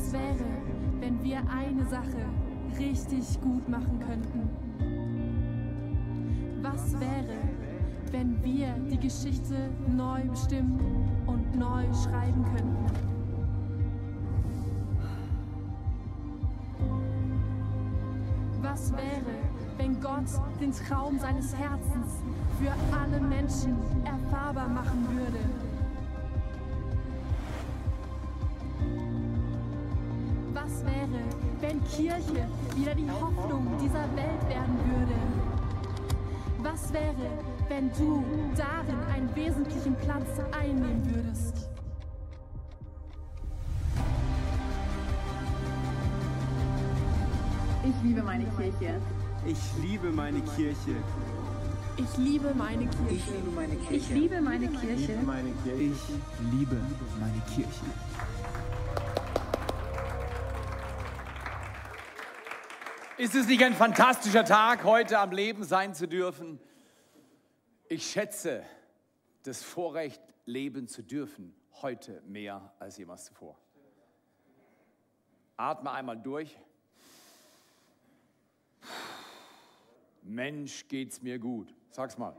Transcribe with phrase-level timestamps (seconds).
[0.00, 0.46] Was wäre,
[1.00, 2.24] wenn wir eine Sache
[2.78, 4.48] richtig gut machen könnten?
[6.62, 7.36] Was wäre,
[8.10, 10.80] wenn wir die Geschichte neu bestimmen
[11.26, 12.86] und neu schreiben könnten?
[18.62, 19.36] Was wäre,
[19.76, 20.24] wenn Gott
[20.60, 22.22] den Traum seines Herzens
[22.58, 25.69] für alle Menschen erfahrbar machen würde?
[31.88, 35.14] Kirche wieder die Hoffnung dieser Welt werden würde?
[36.62, 37.14] Was wäre,
[37.68, 38.24] wenn du
[38.56, 41.68] darin einen wesentlichen Platz einnehmen würdest?
[47.82, 49.00] Ich liebe meine Kirche.
[49.46, 50.96] Ich liebe meine Kirche.
[51.96, 53.14] Ich liebe meine Kirche.
[53.14, 53.96] Ich liebe meine Kirche.
[53.96, 55.18] Ich liebe meine Kirche.
[55.26, 55.82] Meine Kirche.
[55.82, 56.76] Ich liebe
[57.18, 58.09] meine Kirche.
[63.20, 66.58] Ist es nicht ein fantastischer Tag, heute am Leben sein zu dürfen?
[67.86, 68.64] Ich schätze
[69.42, 73.58] das Vorrecht, leben zu dürfen, heute mehr als jemals zuvor.
[75.58, 76.58] Atme einmal durch.
[80.22, 81.74] Mensch, geht's mir gut.
[81.90, 82.34] Sag's mal.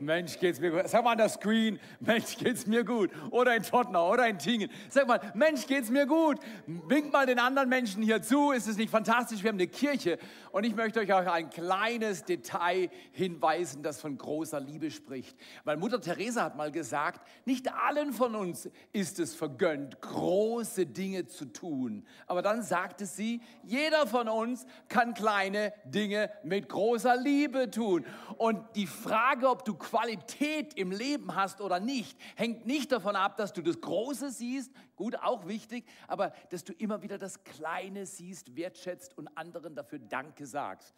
[0.00, 0.88] Mensch, geht's mir gut.
[0.88, 3.10] Sag mal an der Screen, Mensch, geht's mir gut.
[3.30, 4.70] Oder in Tottenau oder in Tingen.
[4.88, 6.38] Sag mal, Mensch, geht's mir gut.
[6.66, 8.52] Wink mal den anderen Menschen hier zu.
[8.52, 9.42] Ist es nicht fantastisch?
[9.42, 10.18] Wir haben eine Kirche
[10.52, 15.36] und ich möchte euch auch ein kleines Detail hinweisen, das von großer Liebe spricht.
[15.64, 21.26] Weil Mutter Teresa hat mal gesagt, nicht allen von uns ist es vergönnt, große Dinge
[21.26, 22.06] zu tun.
[22.26, 28.04] Aber dann sagte sie, jeder von uns kann kleine Dinge mit großer Liebe tun.
[28.36, 33.36] Und die Frage, ob du Qualität im Leben hast oder nicht, hängt nicht davon ab,
[33.36, 38.04] dass du das Große siehst, gut, auch wichtig, aber dass du immer wieder das Kleine
[38.04, 40.92] siehst, wertschätzt und anderen dafür Danke sagst.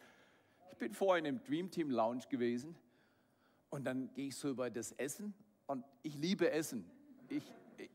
[0.72, 2.74] Ich bin vorhin im Dream Team Lounge gewesen
[3.68, 5.34] und dann gehe ich so über das Essen
[5.67, 6.90] und ich liebe Essen.
[7.28, 7.45] Ich,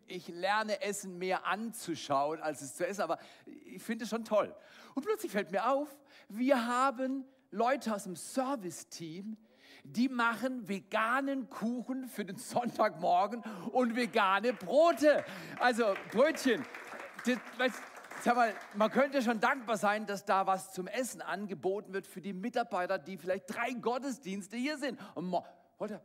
[0.06, 3.18] ich lerne Essen mehr anzuschauen, als es zu essen, aber
[3.66, 4.56] ich finde es schon toll.
[4.94, 5.98] Und plötzlich fällt mir auf,
[6.30, 9.36] wir haben Leute aus dem Service-Team,
[9.84, 15.26] die machen veganen Kuchen für den Sonntagmorgen und vegane Brote.
[15.60, 16.64] Also Brötchen.
[17.26, 17.82] Das, weißt,
[18.24, 22.22] sag mal, man könnte schon dankbar sein, dass da was zum Essen angeboten wird für
[22.22, 25.00] die Mitarbeiter, die vielleicht drei Gottesdienste hier sind.
[25.16, 25.46] Und mo
[25.80, 26.02] heute,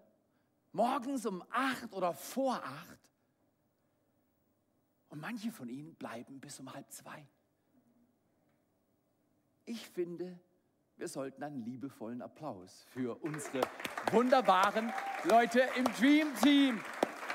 [0.73, 2.99] morgens um acht oder vor acht.
[5.09, 7.27] Und manche von ihnen bleiben bis um halb zwei.
[9.65, 10.39] Ich finde,
[10.99, 13.61] wir sollten einen liebevollen Applaus für unsere
[14.13, 14.93] wunderbaren
[15.25, 16.81] Leute im Dream Team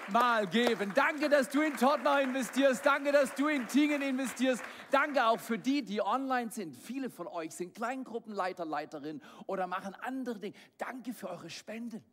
[0.09, 0.91] mal geben.
[0.95, 2.83] Danke, dass du in Tottenau investierst.
[2.83, 4.63] Danke, dass du in Tingen investierst.
[4.89, 6.75] Danke auch für die, die online sind.
[6.75, 10.55] Viele von euch sind Kleingruppenleiter, Leiterin oder machen andere Dinge.
[10.77, 12.03] Danke für eure Spenden.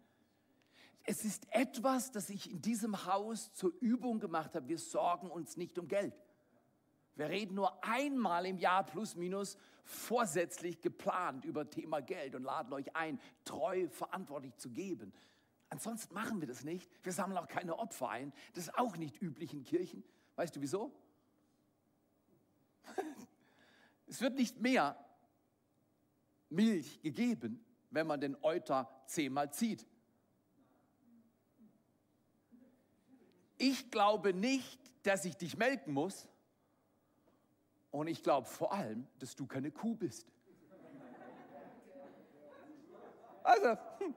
[1.04, 4.68] Es ist etwas, das ich in diesem Haus zur Übung gemacht habe.
[4.68, 6.12] Wir sorgen uns nicht um Geld.
[7.18, 12.72] Wir reden nur einmal im Jahr plus minus vorsätzlich geplant über Thema Geld und laden
[12.72, 15.12] euch ein, treu verantwortlich zu geben.
[15.68, 16.88] Ansonsten machen wir das nicht.
[17.02, 18.32] Wir sammeln auch keine Opfer ein.
[18.54, 20.04] Das ist auch nicht üblich in Kirchen.
[20.36, 20.92] Weißt du wieso?
[24.06, 24.96] es wird nicht mehr
[26.50, 29.84] Milch gegeben, wenn man den Euter zehnmal zieht.
[33.56, 36.28] Ich glaube nicht, dass ich dich melken muss,
[37.90, 40.26] und ich glaube vor allem, dass du keine Kuh bist.
[43.42, 44.14] Also, hm,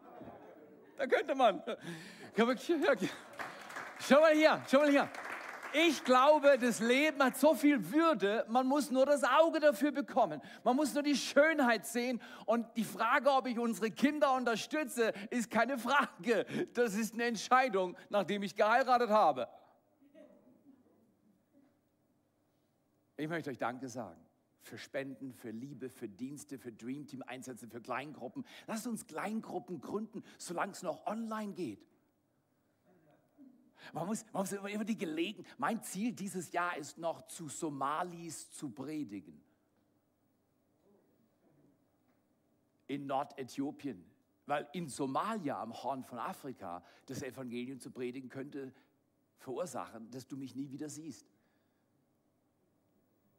[0.98, 1.64] da könnte man.
[4.00, 5.10] Schau mal hier, schau mal hier.
[5.74, 10.42] Ich glaube, das Leben hat so viel Würde, man muss nur das Auge dafür bekommen.
[10.66, 12.22] Man muss nur die Schönheit sehen.
[12.46, 16.46] Und die Frage, ob ich unsere Kinder unterstütze, ist keine Frage.
[16.74, 19.48] Das ist eine Entscheidung, nachdem ich geheiratet habe.
[23.22, 24.20] Ich möchte euch Danke sagen
[24.64, 28.44] für Spenden, für Liebe, für Dienste, für Dream Team Einsätze, für Kleingruppen.
[28.66, 31.88] Lasst uns Kleingruppen gründen, solange es noch online geht.
[33.94, 35.54] Man muss, man muss immer die Gelegenheit.
[35.60, 39.40] Mein Ziel dieses Jahr ist noch zu Somalis zu predigen.
[42.88, 44.04] In Nordäthiopien.
[44.48, 48.74] Weil in Somalia, am Horn von Afrika, das Evangelium zu predigen könnte
[49.38, 51.31] verursachen, dass du mich nie wieder siehst.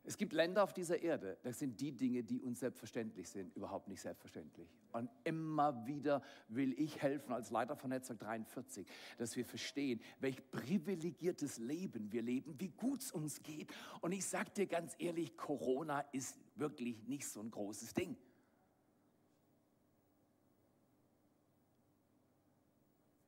[0.04, 3.86] Es gibt Länder auf dieser Erde, da sind die Dinge, die uns selbstverständlich sind, überhaupt
[3.86, 4.68] nicht selbstverständlich.
[4.90, 8.84] Und immer wieder will ich helfen als Leiter von Netzwerk 43,
[9.18, 13.72] dass wir verstehen, welch privilegiertes Leben wir leben, wie gut es uns geht.
[14.00, 18.16] Und ich sage dir ganz ehrlich, Corona ist wirklich nicht so ein großes Ding.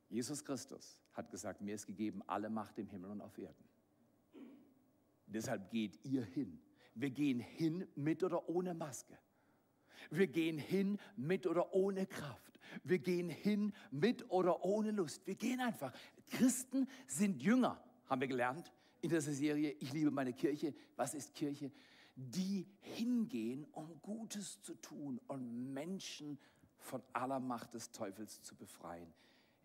[0.09, 3.65] Jesus Christus hat gesagt, mir ist gegeben alle Macht im Himmel und auf Erden.
[5.26, 6.61] Deshalb geht ihr hin.
[6.94, 9.19] Wir gehen hin mit oder ohne Maske.
[10.11, 12.61] Wir gehen hin mit oder ohne Kraft.
[12.82, 15.26] Wir gehen hin mit oder ohne Lust.
[15.26, 15.93] Wir gehen einfach.
[16.29, 19.73] Christen sind Jünger, haben wir gelernt in dieser Serie.
[19.81, 20.75] Ich liebe meine Kirche.
[20.96, 21.70] Was ist Kirche?
[22.17, 26.38] Die hingehen, um Gutes zu tun und Menschen
[26.79, 29.12] von aller Macht des Teufels zu befreien.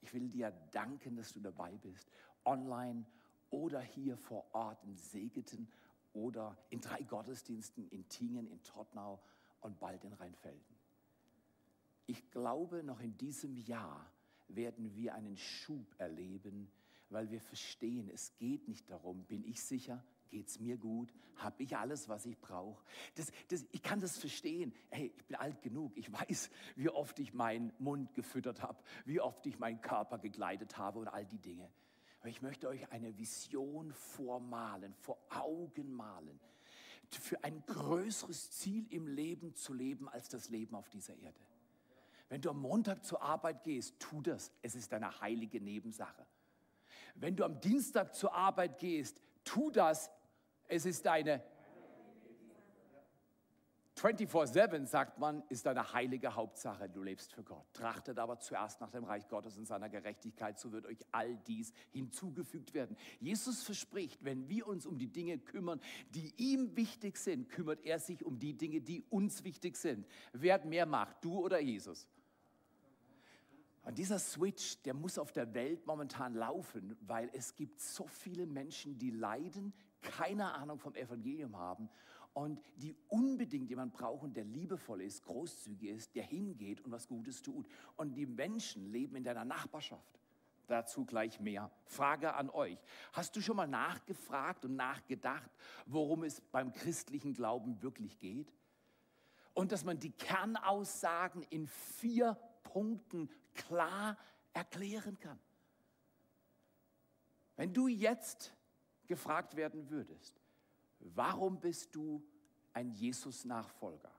[0.02, 2.10] Ich will dir danken, dass du dabei bist,
[2.46, 3.06] online
[3.50, 5.68] oder hier vor Ort in Segeten
[6.14, 9.22] oder in drei Gottesdiensten in Tingen, in Tottnau
[9.62, 10.76] und bald in Rheinfelden.
[12.06, 14.12] Ich glaube, noch in diesem Jahr
[14.48, 16.72] werden wir einen Schub erleben,
[17.10, 21.64] weil wir verstehen, es geht nicht darum, bin ich sicher, geht es mir gut, habe
[21.64, 22.84] ich alles, was ich brauche.
[23.16, 24.74] Das, das, ich kann das verstehen.
[24.90, 29.20] Hey, ich bin alt genug, ich weiß, wie oft ich meinen Mund gefüttert habe, wie
[29.20, 31.70] oft ich meinen Körper gekleidet habe und all die Dinge.
[32.20, 36.40] Aber ich möchte euch eine Vision vormalen, vor Augen malen,
[37.10, 41.40] für ein größeres Ziel im Leben zu leben als das Leben auf dieser Erde.
[42.28, 44.52] Wenn du am Montag zur Arbeit gehst, tu das.
[44.62, 46.26] Es ist eine heilige Nebensache.
[47.16, 50.12] Wenn du am Dienstag zur Arbeit gehst, tu das.
[50.68, 51.44] Es ist eine
[54.00, 56.88] 24-7, sagt man, ist eine heilige Hauptsache.
[56.90, 57.66] Du lebst für Gott.
[57.74, 61.74] Trachtet aber zuerst nach dem Reich Gottes und seiner Gerechtigkeit, so wird euch all dies
[61.92, 62.96] hinzugefügt werden.
[63.20, 65.82] Jesus verspricht, wenn wir uns um die Dinge kümmern,
[66.12, 70.08] die ihm wichtig sind, kümmert er sich um die Dinge, die uns wichtig sind.
[70.32, 72.08] Wer hat mehr Macht, du oder Jesus?
[73.84, 78.46] Und dieser Switch, der muss auf der Welt momentan laufen, weil es gibt so viele
[78.46, 81.90] Menschen, die leiden, keine Ahnung vom Evangelium haben
[82.40, 87.42] und die unbedingt jemand brauchen, der liebevoll ist, großzügig ist, der hingeht und was Gutes
[87.42, 87.68] tut.
[87.98, 90.22] Und die Menschen leben in deiner Nachbarschaft.
[90.66, 91.70] Dazu gleich mehr.
[91.84, 92.78] Frage an euch.
[93.12, 95.52] Hast du schon mal nachgefragt und nachgedacht,
[95.86, 98.54] worum es beim christlichen Glauben wirklich geht?
[99.54, 104.18] Und dass man die Kernaussagen in vier Punkten klar
[104.54, 105.40] erklären kann.
[107.58, 108.56] Wenn du jetzt
[109.08, 110.40] gefragt werden würdest,
[111.00, 112.24] Warum bist du
[112.74, 114.12] ein Jesus-Nachfolger?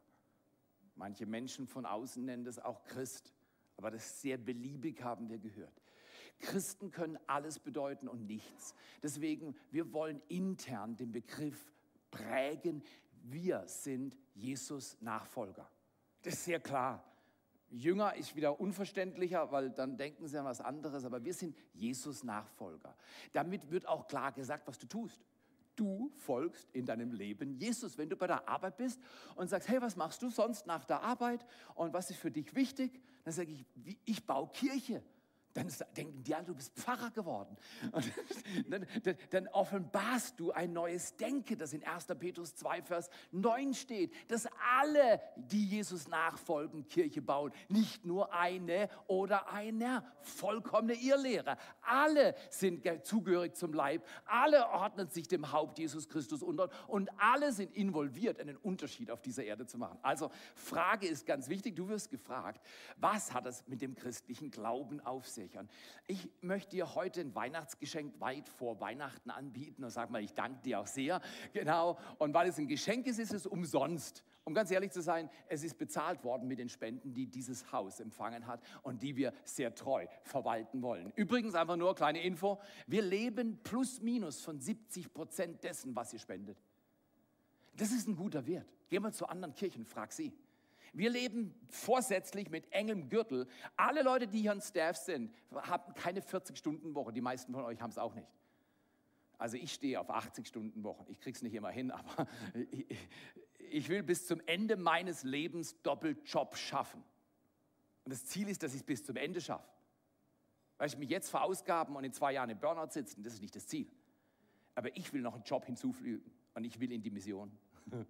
[0.96, 3.32] Manche Menschen von außen nennen das auch Christ,
[3.76, 5.82] aber das ist sehr beliebig, haben wir gehört.
[6.40, 8.74] Christen können alles bedeuten und nichts.
[9.02, 11.72] Deswegen, wir wollen intern den Begriff
[12.10, 12.82] prägen,
[13.22, 15.68] wir sind Jesus-Nachfolger.
[16.22, 17.04] Das ist sehr klar.
[17.68, 22.96] Jünger ist wieder unverständlicher, weil dann denken sie an was anderes, aber wir sind Jesus-Nachfolger.
[23.32, 25.24] Damit wird auch klar gesagt, was du tust
[25.80, 27.96] du folgst in deinem Leben Jesus.
[27.96, 29.00] Wenn du bei der Arbeit bist
[29.34, 31.44] und sagst, hey, was machst du sonst nach der Arbeit
[31.74, 33.00] und was ist für dich wichtig?
[33.24, 35.02] Dann sage ich, ich baue Kirche
[35.54, 37.56] dann denken die an, du bist Pfarrer geworden.
[37.92, 38.12] Und
[38.68, 42.06] dann, dann, dann, offenbarst du ein neues Denken, das in 1.
[42.18, 44.46] Petrus 2, Vers 9 steht, dass
[44.78, 47.52] alle, die Jesus nachfolgen, Kirche bauen.
[47.68, 51.56] Nicht nur eine oder einer, vollkommene Irrlehrer.
[51.82, 57.52] Alle sind zugehörig zum Leib, alle ordnen sich dem Haupt Jesus Christus unter und alle
[57.52, 59.98] sind involviert, einen Unterschied auf dieser Erde zu machen.
[60.02, 62.60] Also Frage ist ganz wichtig, du wirst gefragt,
[62.96, 65.39] was hat es mit dem christlichen Glauben auf sich?
[65.40, 65.68] Verunsichern.
[66.06, 70.60] Ich möchte dir heute ein Weihnachtsgeschenk weit vor Weihnachten anbieten und sag mal, ich danke
[70.62, 71.20] dir auch sehr.
[71.52, 71.98] Genau.
[72.18, 74.24] Und weil es ein Geschenk ist, ist es umsonst.
[74.44, 78.00] Um ganz ehrlich zu sein, es ist bezahlt worden mit den Spenden, die dieses Haus
[78.00, 81.12] empfangen hat und die wir sehr treu verwalten wollen.
[81.14, 82.58] Übrigens einfach nur kleine Info.
[82.86, 86.58] Wir leben plus minus von 70 Prozent dessen, was ihr spendet.
[87.74, 88.66] Das ist ein guter Wert.
[88.88, 90.32] Geh mal zu anderen Kirchen, frag sie.
[90.92, 93.46] Wir leben vorsätzlich mit engem Gürtel.
[93.76, 97.12] Alle Leute, die hier an Staff sind, haben keine 40-Stunden-Woche.
[97.12, 98.28] Die meisten von euch haben es auch nicht.
[99.40, 101.06] Also ich stehe auf 80 Stunden Wochen.
[101.08, 102.26] Ich kriege es nicht immer hin, aber
[103.58, 107.02] ich will bis zum Ende meines Lebens Doppeljob schaffen.
[108.04, 109.68] Und das Ziel ist, dass ich es bis zum Ende schaffe.
[110.76, 113.56] Weil ich mich jetzt verausgaben und in zwei Jahren im Burnout sitzen, das ist nicht
[113.56, 113.90] das Ziel.
[114.74, 117.50] Aber ich will noch einen Job hinzufügen und ich will in die Mission.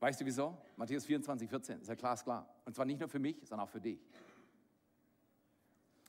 [0.00, 0.56] Weißt du wieso?
[0.76, 2.48] Matthäus 24, 14, ist ja glasklar.
[2.64, 4.00] Und zwar nicht nur für mich, sondern auch für dich.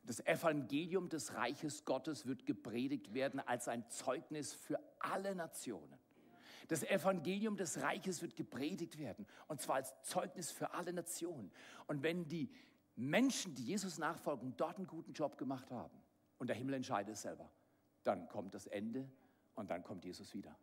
[0.04, 6.00] Das Evangelium des Reiches Gottes wird gepredigt werden als ein Zeugnis für alle Nationen.
[6.70, 9.28] Das Evangelium des Reiches wird gepredigt werden.
[9.48, 11.52] Und zwar als Zeugnis für alle Nationen.
[11.88, 12.50] Und wenn die
[12.96, 16.02] Menschen, die Jesus nachfolgen, dort einen guten Job gemacht haben
[16.38, 17.52] und der Himmel entscheidet es selber,
[18.04, 19.10] dann kommt das Ende
[19.56, 20.58] und dann kommt Jesus wieder.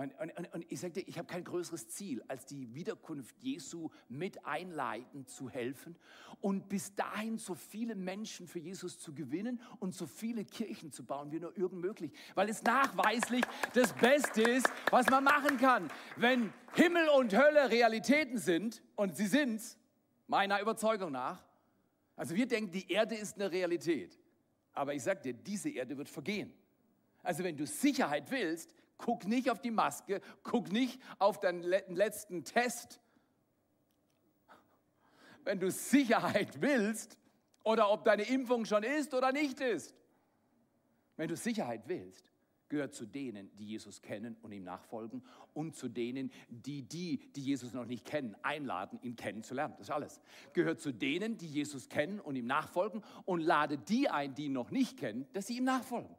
[0.00, 4.46] Und, und, und ich sagte, ich habe kein größeres Ziel, als die Wiederkunft Jesu mit
[4.46, 5.94] einleiten zu helfen
[6.40, 11.04] und bis dahin so viele Menschen für Jesus zu gewinnen und so viele Kirchen zu
[11.04, 12.12] bauen, wie nur irgend möglich.
[12.34, 15.90] Weil es nachweislich das Beste ist, was man machen kann.
[16.16, 19.78] Wenn Himmel und Hölle Realitäten sind, und sie sind's,
[20.28, 21.44] meiner Überzeugung nach,
[22.16, 24.18] also wir denken, die Erde ist eine Realität.
[24.72, 26.54] Aber ich sage dir, diese Erde wird vergehen.
[27.22, 32.44] Also wenn du Sicherheit willst, guck nicht auf die Maske, guck nicht auf deinen letzten
[32.44, 33.00] Test.
[35.44, 37.18] Wenn du Sicherheit willst
[37.64, 39.94] oder ob deine Impfung schon ist oder nicht ist.
[41.16, 42.30] Wenn du Sicherheit willst,
[42.68, 47.42] gehört zu denen, die Jesus kennen und ihm nachfolgen und zu denen, die die, die
[47.42, 49.74] Jesus noch nicht kennen, einladen, ihn kennenzulernen.
[49.78, 50.20] Das ist alles.
[50.52, 54.52] Gehört zu denen, die Jesus kennen und ihm nachfolgen und lade die ein, die ihn
[54.52, 56.14] noch nicht kennen, dass sie ihm nachfolgen.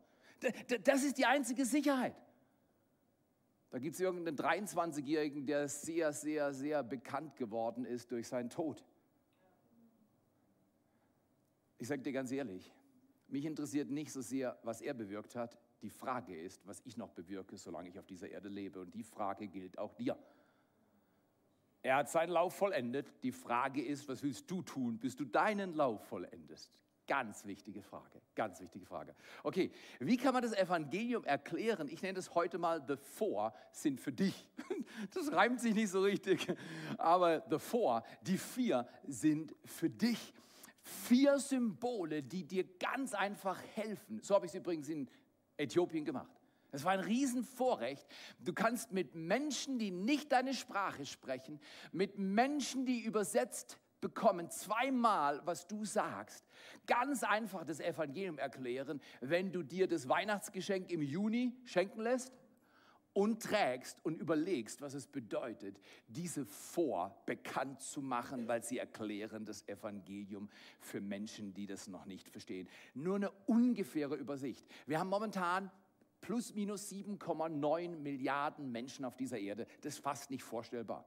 [0.84, 2.16] Das ist die einzige Sicherheit.
[3.72, 8.84] Da gibt es irgendeinen 23-Jährigen, der sehr, sehr, sehr bekannt geworden ist durch seinen Tod.
[11.78, 12.72] Ich sage dir ganz ehrlich,
[13.30, 15.58] mich interessiert nicht so sehr, was er bewirkt hat.
[15.82, 18.82] Die Frage ist, was ich noch bewirke, solange ich auf dieser Erde lebe.
[18.82, 20.18] Und die Frage gilt auch dir.
[21.82, 23.12] Er hat seinen Lauf vollendet.
[23.24, 26.84] Die Frage ist, was willst du tun, bis du deinen Lauf vollendest?
[27.12, 29.14] Ganz wichtige Frage, ganz wichtige Frage.
[29.44, 31.90] Okay, wie kann man das Evangelium erklären?
[31.90, 34.48] Ich nenne das heute mal The Four sind für dich.
[35.14, 36.48] Das reimt sich nicht so richtig,
[36.98, 40.34] aber The Four, die vier sind für dich.
[40.84, 44.22] Vier Symbole, die dir ganz einfach helfen.
[44.24, 45.10] So habe ich es übrigens in
[45.58, 46.32] Äthiopien gemacht.
[46.72, 48.08] Es war ein Riesenvorrecht.
[48.40, 51.60] Du kannst mit Menschen, die nicht deine Sprache sprechen,
[51.92, 56.46] mit Menschen, die übersetzt bekommen zweimal, was du sagst.
[56.88, 62.34] Ganz einfach das Evangelium erklären, wenn du dir das Weihnachtsgeschenk im Juni schenken lässt
[63.14, 69.46] und trägst und überlegst, was es bedeutet, diese vor bekannt zu machen, weil sie erklären
[69.46, 72.70] das Evangelium für Menschen, die das noch nicht verstehen.
[72.94, 74.66] Nur eine ungefähre Übersicht.
[74.88, 75.70] Wir haben momentan
[76.22, 79.66] plus minus 7,9 Milliarden Menschen auf dieser Erde.
[79.82, 81.06] Das ist fast nicht vorstellbar.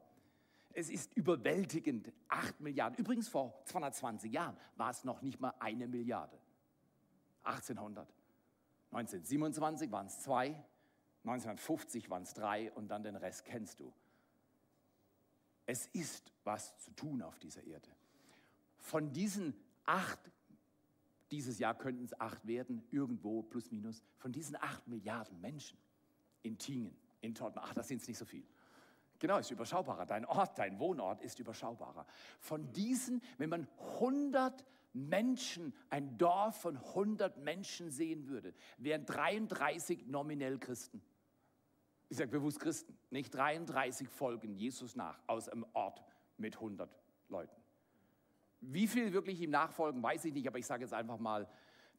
[0.74, 2.12] Es ist überwältigend.
[2.28, 2.98] 8 Milliarden.
[2.98, 6.38] Übrigens vor 220 Jahren war es noch nicht mal eine Milliarde.
[7.44, 8.06] 1800.
[8.90, 10.48] 1927 waren es zwei,
[11.24, 13.92] 1950 waren es drei und dann den Rest kennst du.
[15.66, 17.88] Es ist was zu tun auf dieser Erde.
[18.78, 19.54] Von diesen
[19.84, 20.20] acht,
[21.30, 25.78] dieses Jahr könnten es acht werden, irgendwo plus minus, von diesen acht Milliarden Menschen
[26.42, 28.46] in Tingen, in Tottenham, ach, das sind es nicht so viel.
[29.18, 30.06] Genau, ist überschaubarer.
[30.06, 32.06] Dein Ort, dein Wohnort ist überschaubarer.
[32.40, 40.06] Von diesen, wenn man 100 Menschen, ein Dorf von 100 Menschen sehen würde, wären 33
[40.06, 41.02] nominell Christen.
[42.08, 46.02] Ich sage bewusst Christen, nicht 33 folgen Jesus nach aus einem Ort
[46.36, 46.96] mit 100
[47.28, 47.60] Leuten.
[48.60, 51.48] Wie viel wirklich ihm nachfolgen, weiß ich nicht, aber ich sage jetzt einfach mal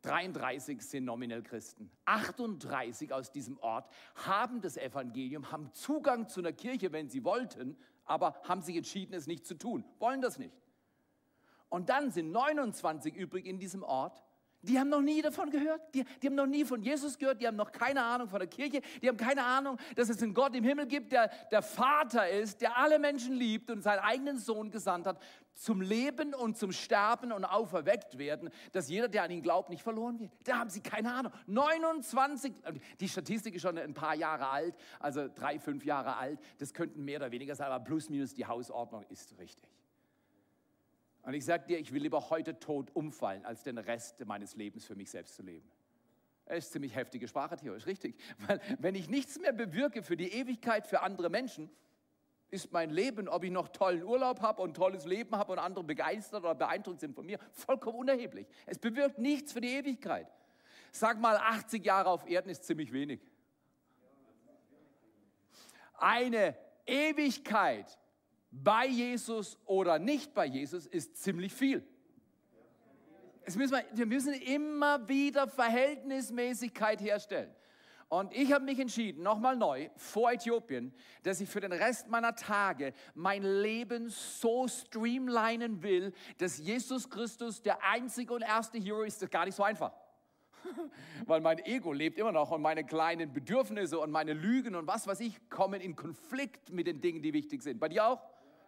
[0.06, 1.90] 33 sind nominell Christen.
[2.06, 7.78] 38 aus diesem Ort haben das Evangelium, haben Zugang zu einer Kirche, wenn sie wollten,
[8.06, 10.54] aber haben sich entschieden, es nicht zu tun, wollen das nicht.
[11.70, 14.24] Und dann sind 29 übrig in diesem Ort,
[14.66, 15.82] die haben noch nie davon gehört.
[15.94, 17.42] Die, die, haben noch nie von Jesus gehört.
[17.42, 18.82] Die haben noch keine Ahnung von der Kirche.
[19.02, 22.62] Die haben keine Ahnung, dass es einen Gott im Himmel gibt, der der Vater ist,
[22.62, 25.20] der alle Menschen liebt und seinen eigenen Sohn gesandt hat,
[25.56, 29.84] zum Leben und zum Sterben und auferweckt werden, dass jeder, der an ihn glaubt, nicht
[29.84, 30.32] verloren wird.
[30.44, 31.32] Da haben sie keine Ahnung.
[31.48, 32.54] 29,
[33.00, 36.40] die Statistik ist schon ein paar Jahre alt, also drei, fünf Jahre alt.
[36.58, 39.70] Das könnten mehr oder weniger sein, aber plus minus die Hausordnung ist richtig.
[41.26, 44.86] Und ich sage dir, ich will lieber heute tot umfallen, als den Rest meines Lebens
[44.86, 45.68] für mich selbst zu leben.
[46.46, 48.16] Es ist ziemlich heftige Sprache, theoretisch richtig.
[48.48, 51.72] Weil wenn ich nichts mehr bewirke für die Ewigkeit für andere Menschen,
[52.52, 55.84] ist mein Leben, ob ich noch tollen Urlaub habe und tolles Leben habe und andere
[55.84, 58.48] begeistert oder beeindruckt sind von mir, vollkommen unerheblich.
[58.68, 60.32] Es bewirkt nichts für die Ewigkeit.
[60.92, 63.20] Sag mal, 80 Jahre auf Erden ist ziemlich wenig.
[65.96, 66.56] Eine
[66.86, 67.98] Ewigkeit
[68.64, 71.86] bei Jesus oder nicht bei Jesus ist ziemlich viel.
[73.46, 77.54] Wir müssen immer wieder Verhältnismäßigkeit herstellen.
[78.08, 80.94] Und ich habe mich entschieden, nochmal neu, vor Äthiopien,
[81.24, 87.62] dass ich für den Rest meiner Tage mein Leben so streamlinen will, dass Jesus Christus
[87.62, 89.18] der einzige und erste Hero ist.
[89.18, 89.92] Das ist gar nicht so einfach.
[91.26, 95.08] Weil mein Ego lebt immer noch und meine kleinen Bedürfnisse und meine Lügen und was
[95.08, 97.80] weiß ich kommen in Konflikt mit den Dingen, die wichtig sind.
[97.80, 98.22] Bei dir auch?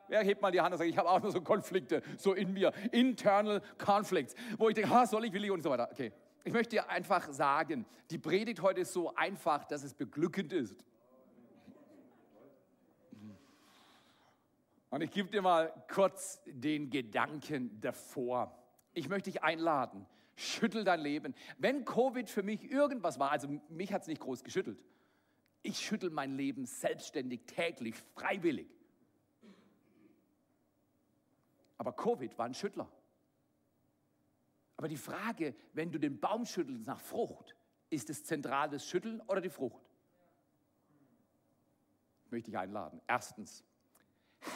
[0.07, 2.53] Wer hebt mal die Hand und sagt, ich habe auch nur so Konflikte, so in
[2.53, 5.89] mir, internal conflicts, wo ich denke, ah, soll ich, will ich und so weiter.
[5.91, 6.11] Okay.
[6.43, 10.85] Ich möchte dir einfach sagen, die Predigt heute ist so einfach, dass es beglückend ist.
[14.89, 18.57] Und ich gebe dir mal kurz den Gedanken davor.
[18.93, 21.35] Ich möchte dich einladen, schüttel dein Leben.
[21.57, 24.79] Wenn Covid für mich irgendwas war, also mich hat es nicht groß geschüttelt,
[25.63, 28.69] ich schüttel mein Leben selbstständig, täglich, freiwillig.
[31.77, 32.87] Aber Covid war ein Schüttler.
[34.77, 37.55] Aber die Frage, wenn du den Baum schüttelst nach Frucht,
[37.89, 39.81] ist es zentral das Schütteln oder die Frucht?
[42.29, 43.01] Möchte ich einladen.
[43.07, 43.63] Erstens,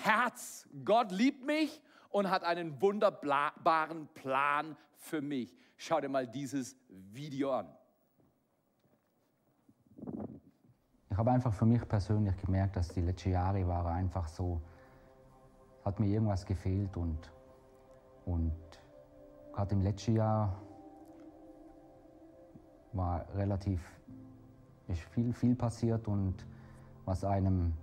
[0.03, 5.55] Herz, Gott liebt mich und hat einen wunderbaren Plan für mich.
[5.77, 7.75] Schau dir mal dieses Video an.
[11.09, 14.61] Ich habe einfach für mich persönlich gemerkt, dass die letzten Jahre waren einfach so,
[15.83, 17.31] hat mir irgendwas gefehlt und,
[18.25, 18.53] und
[19.53, 20.55] gerade im letzten Jahr
[22.93, 23.81] war relativ
[25.11, 26.45] viel, viel passiert und
[27.05, 27.73] was einem,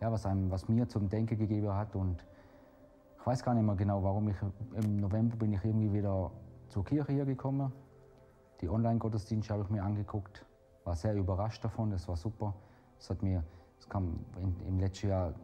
[0.00, 2.24] ja, was einem, was mir zum Denken gegeben hat und
[3.18, 4.36] ich weiß gar nicht mehr genau, warum ich
[4.82, 6.30] im November bin ich irgendwie wieder
[6.68, 7.72] zur Kirche hier gekommen.
[8.60, 10.46] Die Online-Gottesdienste habe ich mir angeguckt,
[10.84, 12.54] war sehr überrascht davon, das war super.
[12.98, 13.44] Es hat mir,
[13.78, 15.34] es kam in, im letzten Jahr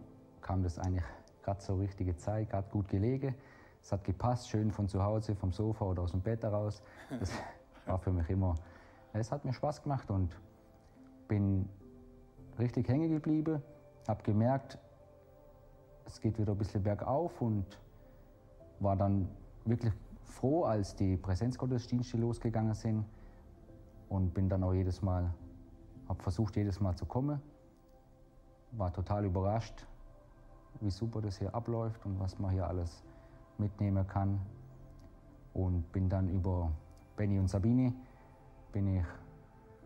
[0.40, 1.04] kam das eigentlich
[1.44, 3.34] gerade zur richtigen Zeit, gerade gut gelegen.
[3.82, 6.82] Es hat gepasst, schön von zu Hause, vom Sofa oder aus dem Bett heraus.
[7.20, 7.30] Das
[7.86, 8.54] war für mich immer,
[9.12, 10.34] es hat mir Spaß gemacht und
[11.28, 11.68] bin
[12.58, 13.62] richtig hängen geblieben,
[14.08, 14.78] habe gemerkt,
[16.06, 17.66] es geht wieder ein bisschen bergauf und
[18.80, 19.28] war dann
[19.66, 23.04] wirklich froh, als die Präsenzgottesdienste losgegangen sind
[24.08, 25.32] und bin dann auch jedes Mal,
[26.08, 27.42] habe versucht jedes Mal zu kommen,
[28.72, 29.86] war total überrascht,
[30.80, 33.02] wie super das hier abläuft und was man hier alles
[33.58, 34.40] mitnehmen kann.
[35.52, 36.70] Und bin dann über
[37.16, 37.92] Benny und Sabine
[38.72, 39.04] bin ich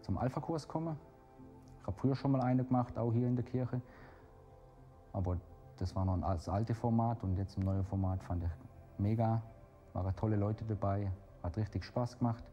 [0.00, 0.96] zum Alpha-Kurs gekommen.
[1.80, 3.80] Ich habe früher schon mal eine gemacht, auch hier in der Kirche.
[5.12, 5.38] Aber
[5.78, 8.50] das war noch das alte Format und jetzt im neuen Format fand ich
[8.98, 9.42] mega.
[9.92, 11.10] Waren tolle Leute dabei,
[11.42, 12.44] hat richtig Spaß gemacht.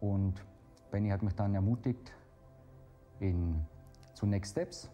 [0.00, 0.34] Und
[0.90, 2.12] Benny hat mich dann ermutigt
[3.20, 3.64] in,
[4.14, 4.90] zu Next Steps.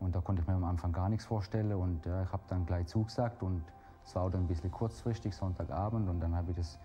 [0.00, 2.66] Und da konnte ich mir am Anfang gar nichts vorstellen und ja, ich habe dann
[2.66, 3.64] gleich zugesagt und
[4.04, 6.78] es war auch dann ein bisschen kurzfristig, Sonntagabend und dann habe ich das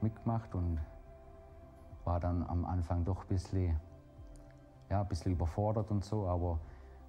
[0.00, 0.80] mitgemacht und
[2.04, 3.76] war dann am Anfang doch ein bisschen,
[4.90, 6.58] ja, ein bisschen überfordert und so, aber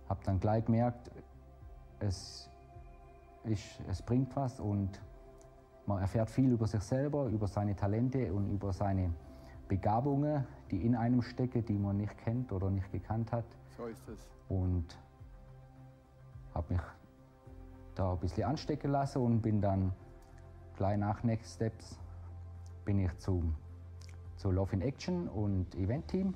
[0.10, 1.10] habe dann gleich gemerkt,
[2.00, 2.50] es,
[3.44, 5.02] ist, es bringt was und
[5.86, 9.14] man erfährt viel über sich selber, über seine Talente und über seine
[9.68, 13.46] Begabungen, die in einem stecken, die man nicht kennt oder nicht gekannt hat.
[13.78, 14.28] So ist es.
[14.48, 14.86] Und
[16.56, 16.82] habe mich
[17.94, 19.94] da ein bisschen anstecken lassen und bin dann
[20.78, 22.00] gleich nach Next Steps
[22.86, 23.44] bin ich zu,
[24.38, 26.34] zu Love in Action und Event Team.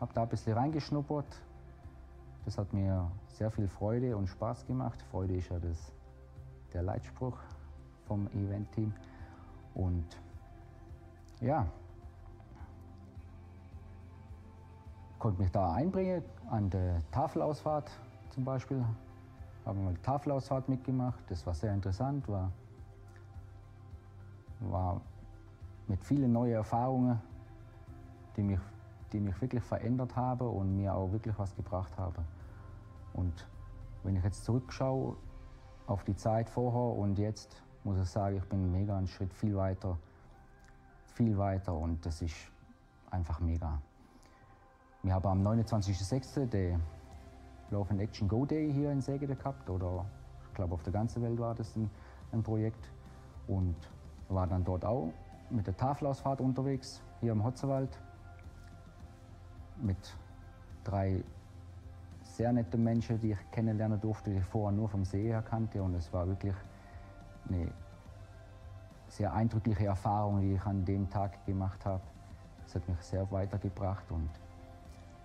[0.00, 1.40] Habe da ein bisschen reingeschnuppert.
[2.44, 5.00] Das hat mir sehr viel Freude und Spaß gemacht.
[5.10, 5.92] Freude ist ja das,
[6.72, 7.36] der Leitspruch
[8.06, 8.92] vom Event Team.
[9.74, 10.04] Und
[11.40, 11.66] ja,
[15.18, 17.90] konnte mich da einbringen an der Tafelausfahrt
[18.34, 18.84] zum Beispiel.
[19.64, 22.52] Habe mal Tafelausfahrt mitgemacht, das war sehr interessant, war,
[24.60, 25.00] war
[25.86, 27.20] mit vielen neuen Erfahrungen,
[28.36, 28.60] die mich,
[29.12, 32.24] die mich wirklich verändert haben und mir auch wirklich was gebracht haben.
[33.14, 33.48] Und
[34.02, 35.16] wenn ich jetzt zurückschaue
[35.86, 39.56] auf die Zeit vorher und jetzt, muss ich sagen, ich bin mega einen Schritt viel
[39.56, 39.96] weiter,
[41.06, 42.34] viel weiter und das ist
[43.10, 43.80] einfach mega.
[45.02, 46.46] Wir haben am 29.06.
[46.46, 46.82] den
[47.70, 50.04] Love and Action Go Day hier in Segede gehabt oder
[50.48, 51.90] ich glaube auf der ganzen Welt war das ein,
[52.32, 52.90] ein Projekt
[53.46, 53.76] und
[54.28, 55.12] war dann dort auch
[55.50, 57.98] mit der Tafelausfahrt unterwegs hier im Hotzewald
[59.82, 60.16] mit
[60.84, 61.22] drei
[62.22, 65.82] sehr nette Menschen, die ich kennenlernen durfte, die ich vorher nur vom See her kannte
[65.82, 66.54] und es war wirklich
[67.48, 67.68] eine
[69.08, 72.02] sehr eindrückliche Erfahrung, die ich an dem Tag gemacht habe.
[72.66, 74.30] Es hat mich sehr weitergebracht und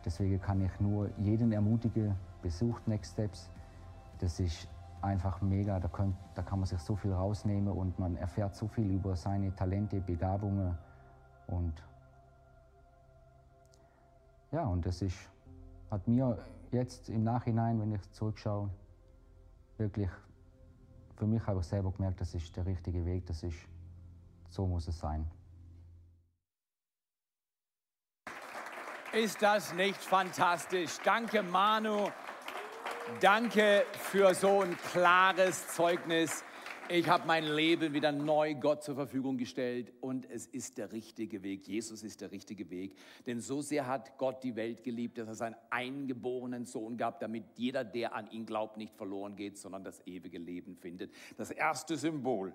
[0.06, 3.50] deswegen kann ich nur jeden ermutigen, besucht Next Steps.
[4.20, 4.68] Das ist
[5.02, 8.68] einfach mega, da, könnt, da kann man sich so viel rausnehmen und man erfährt so
[8.68, 10.78] viel über seine Talente, Begabungen
[11.48, 11.74] und
[14.52, 15.30] ja, und das ist,
[15.92, 16.40] hat mir
[16.72, 18.70] jetzt im Nachhinein, wenn ich zurückschaue,
[19.78, 20.10] wirklich
[21.16, 23.58] für mich habe ich selber gemerkt, das ist der richtige Weg, das ist,
[24.50, 25.30] so muss es sein.
[29.12, 30.98] Ist das nicht fantastisch?
[31.04, 32.12] Danke, Manu.
[33.20, 36.44] Danke für so ein klares Zeugnis.
[36.90, 41.42] Ich habe mein Leben wieder neu Gott zur Verfügung gestellt und es ist der richtige
[41.42, 41.68] Weg.
[41.68, 42.98] Jesus ist der richtige Weg.
[43.26, 47.46] Denn so sehr hat Gott die Welt geliebt, dass er seinen eingeborenen Sohn gab, damit
[47.56, 51.12] jeder, der an ihn glaubt, nicht verloren geht, sondern das ewige Leben findet.
[51.36, 52.54] Das erste Symbol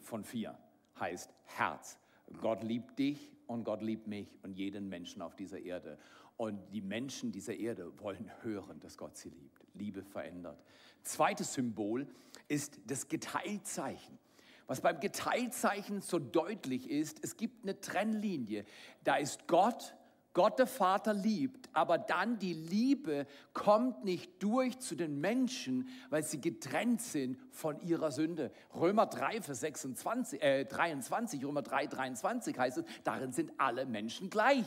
[0.00, 0.58] von vier
[0.98, 2.01] heißt Herz.
[2.40, 5.98] Gott liebt dich und Gott liebt mich und jeden Menschen auf dieser Erde.
[6.36, 9.60] Und die Menschen dieser Erde wollen hören, dass Gott sie liebt.
[9.74, 10.62] Liebe verändert.
[11.02, 12.06] Zweites Symbol
[12.48, 14.18] ist das Geteiltzeichen.
[14.66, 18.64] Was beim Geteiltzeichen so deutlich ist, es gibt eine Trennlinie.
[19.04, 19.94] Da ist Gott,
[20.34, 26.22] Gott der Vater liebt, aber dann die Liebe kommt nicht durch zu den Menschen, weil
[26.22, 28.50] sie getrennt sind von ihrer Sünde.
[28.74, 34.30] Römer 3, Vers 26, äh, 23, Römer 3, 23 heißt es, darin sind alle Menschen
[34.30, 34.66] gleich.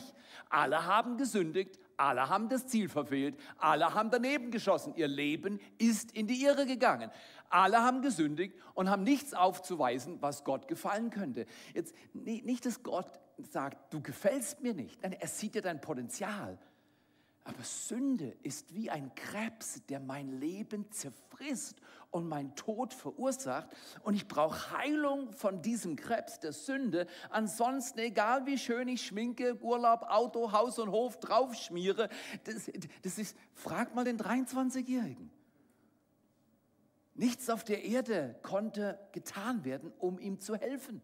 [0.50, 6.12] Alle haben gesündigt, alle haben das Ziel verfehlt, alle haben daneben geschossen, ihr Leben ist
[6.12, 7.10] in die Irre gegangen.
[7.48, 11.46] Alle haben gesündigt und haben nichts aufzuweisen, was Gott gefallen könnte.
[11.74, 15.02] Jetzt nicht, dass Gott sagt, du gefällst mir nicht.
[15.02, 16.58] Nein, er sieht ja dein Potenzial.
[17.44, 21.80] Aber Sünde ist wie ein Krebs, der mein Leben zerfrisst
[22.16, 23.68] und mein Tod verursacht.
[24.02, 27.06] Und ich brauche Heilung von diesem Krebs der Sünde.
[27.30, 32.08] Ansonsten, egal wie schön ich schminke, Urlaub, Auto, Haus und Hof draufschmiere,
[32.44, 32.70] das,
[33.02, 35.30] das ist, frag mal den 23-Jährigen.
[37.14, 41.02] Nichts auf der Erde konnte getan werden, um ihm zu helfen.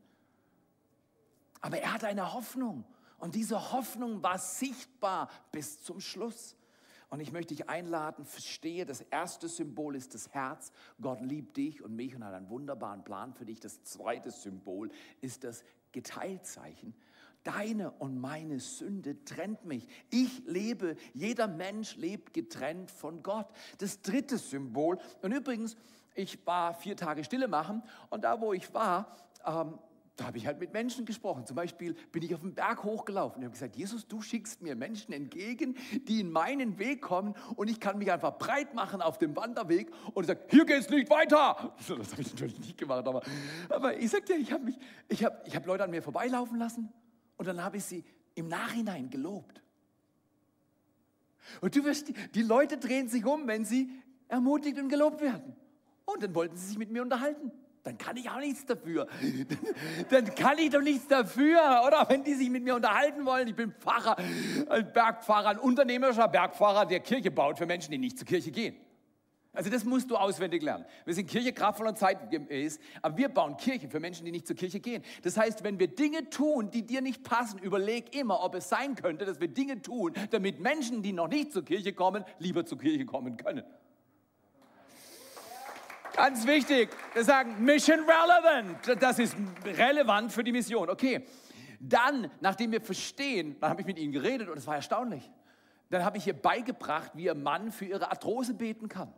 [1.60, 2.84] Aber er hatte eine Hoffnung.
[3.18, 6.56] Und diese Hoffnung war sichtbar bis zum Schluss.
[7.12, 10.72] Und ich möchte dich einladen, verstehe, das erste Symbol ist das Herz.
[10.98, 13.60] Gott liebt dich und mich und hat einen wunderbaren Plan für dich.
[13.60, 16.94] Das zweite Symbol ist das Geteiltzeichen.
[17.44, 19.86] Deine und meine Sünde trennt mich.
[20.08, 23.50] Ich lebe, jeder Mensch lebt getrennt von Gott.
[23.76, 25.76] Das dritte Symbol, und übrigens,
[26.14, 29.78] ich war vier Tage Stille machen und da, wo ich war, ähm,
[30.16, 31.46] da habe ich halt mit Menschen gesprochen.
[31.46, 34.76] Zum Beispiel bin ich auf den Berg hochgelaufen und habe gesagt, Jesus, du schickst mir
[34.76, 35.74] Menschen entgegen,
[36.06, 39.90] die in meinen Weg kommen und ich kann mich einfach breit machen auf dem Wanderweg
[40.12, 41.74] und sage, hier geht's nicht weiter.
[42.02, 43.22] Das habe ich natürlich nicht gemacht, aber,
[43.68, 44.72] aber ich dir, ich habe
[45.08, 46.92] ich habe, ich habe Leute an mir vorbeilaufen lassen
[47.36, 49.62] und dann habe ich sie im Nachhinein gelobt.
[51.60, 53.90] Und du wirst, die Leute drehen sich um, wenn sie
[54.28, 55.54] ermutigt und gelobt werden.
[56.04, 57.52] Und dann wollten sie sich mit mir unterhalten
[57.84, 59.08] dann kann ich auch nichts dafür.
[60.10, 62.06] Dann kann ich doch nichts dafür, oder?
[62.08, 63.48] Wenn die sich mit mir unterhalten wollen.
[63.48, 64.16] Ich bin Pfarrer,
[64.68, 68.76] ein Bergpfarrer, ein unternehmerischer Bergpfarrer, der Kirche baut für Menschen, die nicht zur Kirche gehen.
[69.54, 70.86] Also das musst du auswendig lernen.
[71.04, 74.56] Wir sind Kirche kraftvoll und zeitgemäß, aber wir bauen Kirche für Menschen, die nicht zur
[74.56, 75.02] Kirche gehen.
[75.22, 78.94] Das heißt, wenn wir Dinge tun, die dir nicht passen, überleg immer, ob es sein
[78.94, 82.78] könnte, dass wir Dinge tun, damit Menschen, die noch nicht zur Kirche kommen, lieber zur
[82.78, 83.64] Kirche kommen können.
[86.14, 89.02] Ganz wichtig, wir sagen Mission Relevant.
[89.02, 90.90] Das ist relevant für die Mission.
[90.90, 91.24] Okay,
[91.80, 95.30] dann, nachdem wir verstehen, dann habe ich mit ihnen geredet und es war erstaunlich.
[95.90, 99.12] Dann habe ich ihr beigebracht, wie ihr Mann für ihre Arthrose beten kann.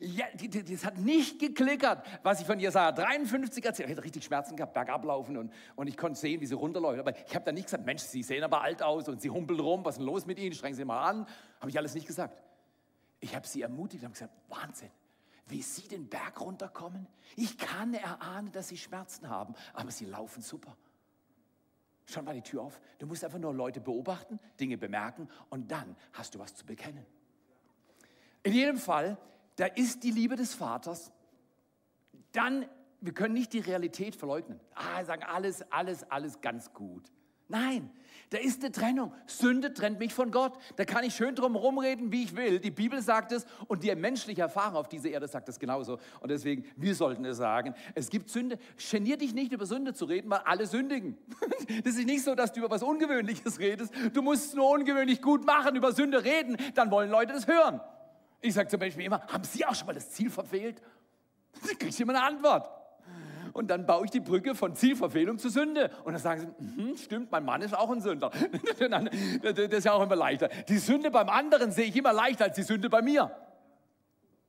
[0.00, 3.88] Ja, das hat nicht geklickert, was ich von Jesaja 53 erzählt.
[3.88, 6.98] Ich hatte richtig Schmerzen gehabt, bergablaufen und, und ich konnte sehen, wie sie runterläuft.
[6.98, 9.60] Aber ich habe dann nicht gesagt, Mensch, Sie sehen aber alt aus und Sie humpeln
[9.60, 10.54] rum, was ist denn los mit Ihnen?
[10.54, 11.26] Strengen Sie mal an.
[11.60, 12.42] Habe ich alles nicht gesagt.
[13.20, 14.90] Ich habe sie ermutigt und gesagt, Wahnsinn
[15.46, 17.06] wie sie den Berg runterkommen.
[17.36, 20.76] Ich kann erahnen, dass sie Schmerzen haben, aber sie laufen super.
[22.06, 22.80] Schon mal die Tür auf.
[22.98, 27.04] Du musst einfach nur Leute beobachten, Dinge bemerken und dann hast du was zu bekennen.
[28.42, 29.18] In jedem Fall,
[29.56, 31.12] da ist die Liebe des Vaters.
[32.30, 32.68] Dann,
[33.00, 34.60] wir können nicht die Realität verleugnen.
[34.74, 37.10] Ah, sagen alles, alles, alles ganz gut.
[37.48, 37.90] Nein,
[38.30, 39.12] da ist eine Trennung.
[39.26, 40.54] Sünde trennt mich von Gott.
[40.74, 42.58] Da kann ich schön drum rumreden, wie ich will.
[42.58, 45.98] Die Bibel sagt es und die menschliche Erfahrung auf dieser Erde sagt es genauso.
[46.20, 47.74] Und deswegen, wir sollten es sagen.
[47.94, 48.58] Es gibt Sünde.
[48.90, 51.16] Genier dich nicht über Sünde zu reden, weil alle sündigen.
[51.84, 53.92] Das ist nicht so, dass du über was Ungewöhnliches redest.
[54.12, 56.56] Du musst es nur ungewöhnlich gut machen, über Sünde reden.
[56.74, 57.80] Dann wollen Leute das hören.
[58.40, 60.80] Ich sage zum Beispiel immer, haben Sie auch schon mal das Ziel verfehlt?
[61.66, 62.68] Dann kriegst du immer eine Antwort
[63.56, 65.90] und dann baue ich die Brücke von Zielverfehlung zu Sünde.
[66.04, 68.30] Und dann sagen sie, mhm, stimmt, mein Mann ist auch ein Sünder.
[69.42, 70.48] das ist ja auch immer leichter.
[70.68, 73.34] Die Sünde beim anderen sehe ich immer leichter als die Sünde bei mir.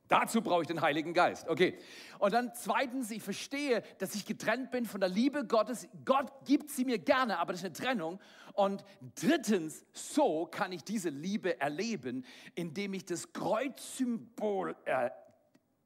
[0.08, 1.48] Dazu brauche ich den Heiligen Geist.
[1.48, 1.78] Okay.
[2.18, 5.88] Und dann zweitens, ich verstehe, dass ich getrennt bin von der Liebe Gottes.
[6.04, 8.20] Gott gibt sie mir gerne, aber das ist eine Trennung.
[8.52, 8.84] Und
[9.18, 15.27] drittens, so kann ich diese Liebe erleben, indem ich das Kreuzsymbol erlebe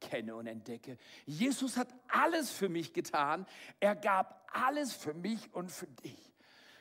[0.02, 0.98] kenne und entdecke.
[1.24, 3.46] Jesus hat alles für mich getan.
[3.80, 6.32] Er gab alles für mich und für dich.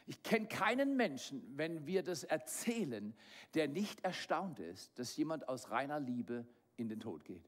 [0.08, 3.14] Ich kenne keinen Menschen, wenn wir das erzählen,
[3.54, 7.48] der nicht erstaunt ist, dass jemand aus reiner Liebe in den Tod geht.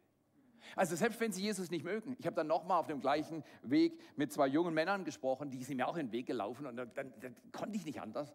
[0.75, 2.15] Also selbst wenn sie Jesus nicht mögen.
[2.19, 5.77] Ich habe dann nochmal auf dem gleichen Weg mit zwei jungen Männern gesprochen, die sind
[5.77, 8.33] mir auch in den Weg gelaufen und dann, dann, dann konnte ich nicht anders.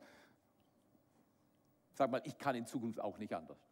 [1.95, 3.68] Sag mal, ich kann in Zukunft auch nicht anders.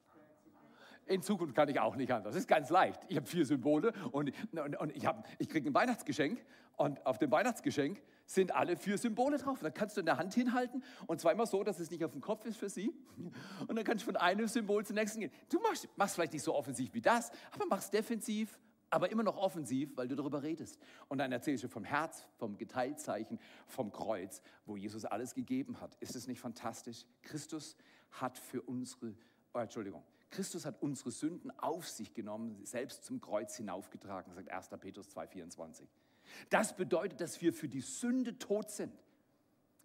[1.06, 2.34] In Zukunft kann ich auch nicht anders.
[2.34, 3.00] Das ist ganz leicht.
[3.08, 6.44] Ich habe vier Symbole und, und, und ich, ich kriege ein Weihnachtsgeschenk
[6.76, 9.60] und auf dem Weihnachtsgeschenk sind alle vier Symbole drauf.
[9.60, 12.20] Dann kannst du in der Hand hinhalten und zweimal so, dass es nicht auf dem
[12.20, 12.92] Kopf ist für sie.
[13.66, 15.30] Und dann kannst du von einem Symbol zum nächsten gehen.
[15.48, 18.58] Du machst, machst vielleicht nicht so offensiv wie das, aber machst defensiv,
[18.90, 20.78] aber immer noch offensiv, weil du darüber redest.
[21.08, 25.94] Und dann erzählst du vom Herz, vom Geteiltzeichen, vom Kreuz, wo Jesus alles gegeben hat.
[26.00, 27.04] Ist es nicht fantastisch?
[27.22, 27.76] Christus
[28.10, 29.14] hat für unsere,
[29.54, 30.02] oh, Entschuldigung,
[30.36, 34.68] Christus hat unsere Sünden auf sich genommen, selbst zum Kreuz hinaufgetragen, sagt 1.
[34.78, 35.86] Petrus 2,24.
[36.50, 38.92] Das bedeutet, dass wir für die Sünde tot sind.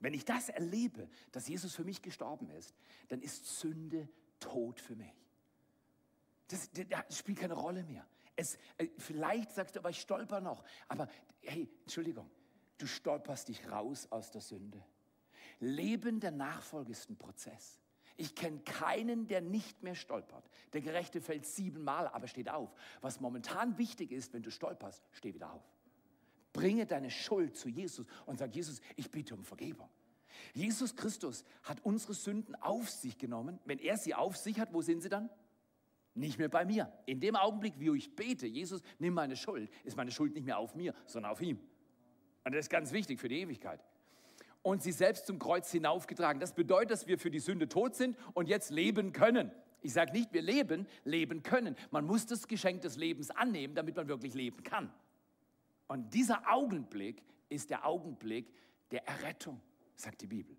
[0.02, 2.76] Wenn ich das erlebe, dass Jesus für mich gestorben ist,
[3.08, 4.10] dann ist Sünde
[4.42, 5.16] tot für mich.
[6.50, 8.06] Das, das spielt keine Rolle mehr.
[8.36, 10.66] Es, äh, vielleicht sagst du, aber ich stolper noch.
[10.90, 11.08] Aber
[11.44, 12.30] hey, Entschuldigung,
[12.78, 14.84] du stolperst dich raus aus der Sünde.
[15.60, 17.81] Leben der Nachfolge ist ein Prozess.
[18.22, 20.48] Ich kenne keinen, der nicht mehr stolpert.
[20.74, 22.72] Der Gerechte fällt siebenmal, aber steht auf.
[23.02, 25.64] Was momentan wichtig ist, wenn du stolperst, steh wieder auf.
[26.54, 29.90] Bringe deine Schuld zu Jesus und sag, Jesus, ich bitte um Vergebung.
[30.54, 33.58] Jesus Christus hat unsere Sünden auf sich genommen.
[33.66, 35.28] Wenn er sie auf sich hat, wo sind sie dann?
[36.14, 36.94] Nicht mehr bei mir.
[37.08, 40.60] In dem Augenblick, wie ich bete, Jesus, nimm meine Schuld, ist meine Schuld nicht mehr
[40.60, 41.60] auf mir, sondern auf ihm.
[42.44, 43.84] Und das ist ganz wichtig für die Ewigkeit.
[44.64, 46.40] Und sie selbst zum Kreuz hinaufgetragen.
[46.40, 49.52] Das bedeutet, dass wir für die Sünde tot sind und jetzt leben können.
[49.82, 51.76] Ich sage nicht, wir leben, leben können.
[51.90, 54.94] Man muss das Geschenk des Lebens annehmen, damit man wirklich leben kann.
[55.88, 58.54] Und dieser Augenblick ist der Augenblick
[58.92, 59.60] der Errettung,
[59.96, 60.56] sagt die Bibel.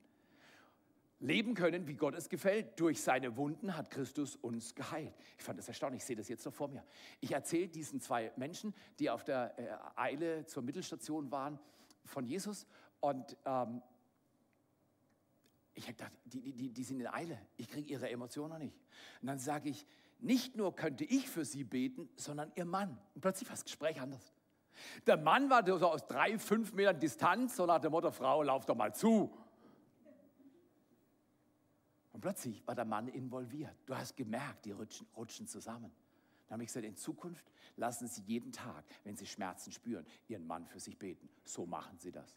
[1.21, 2.79] Leben können, wie Gott es gefällt.
[2.81, 5.15] Durch seine Wunden hat Christus uns geheilt.
[5.39, 6.85] Ich fand das erstaunlich, ich sehe das jetzt noch vor mir.
[7.21, 11.61] Ich erzähle diesen zwei Menschen, die auf der äh, Eile zur Mittelstation waren,
[12.05, 12.67] von Jesus.
[12.99, 13.81] Und ähm,
[15.75, 17.39] ich habe gedacht, die, die, die sind in Eile.
[17.57, 18.77] Ich kriege ihre Emotionen nicht.
[19.21, 19.87] Und dann sage ich,
[20.19, 22.99] nicht nur könnte ich für sie beten, sondern ihr Mann.
[23.15, 24.33] Und plötzlich war das Gespräch anders.
[25.07, 28.65] Der Mann war so aus drei, fünf Metern Distanz, so nach dem Motto, Frau, lauf
[28.67, 29.37] doch mal zu.
[32.13, 33.75] Und plötzlich war der Mann involviert.
[33.87, 35.91] Du hast gemerkt, die rutschen, rutschen zusammen.
[36.47, 40.47] Dann habe ich gesagt, in Zukunft lassen Sie jeden Tag, wenn Sie Schmerzen spüren, Ihren
[40.47, 41.29] Mann für sich beten.
[41.45, 42.37] So machen Sie das.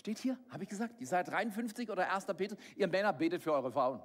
[0.00, 2.24] Steht hier, habe ich gesagt, Jesaja 53 oder 1.
[2.34, 4.00] Petrus, ihr Männer betet für eure Frauen.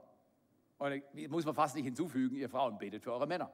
[0.77, 3.49] Und muss man fast nicht hinzufügen, ihr Frauen betet für eure Männer.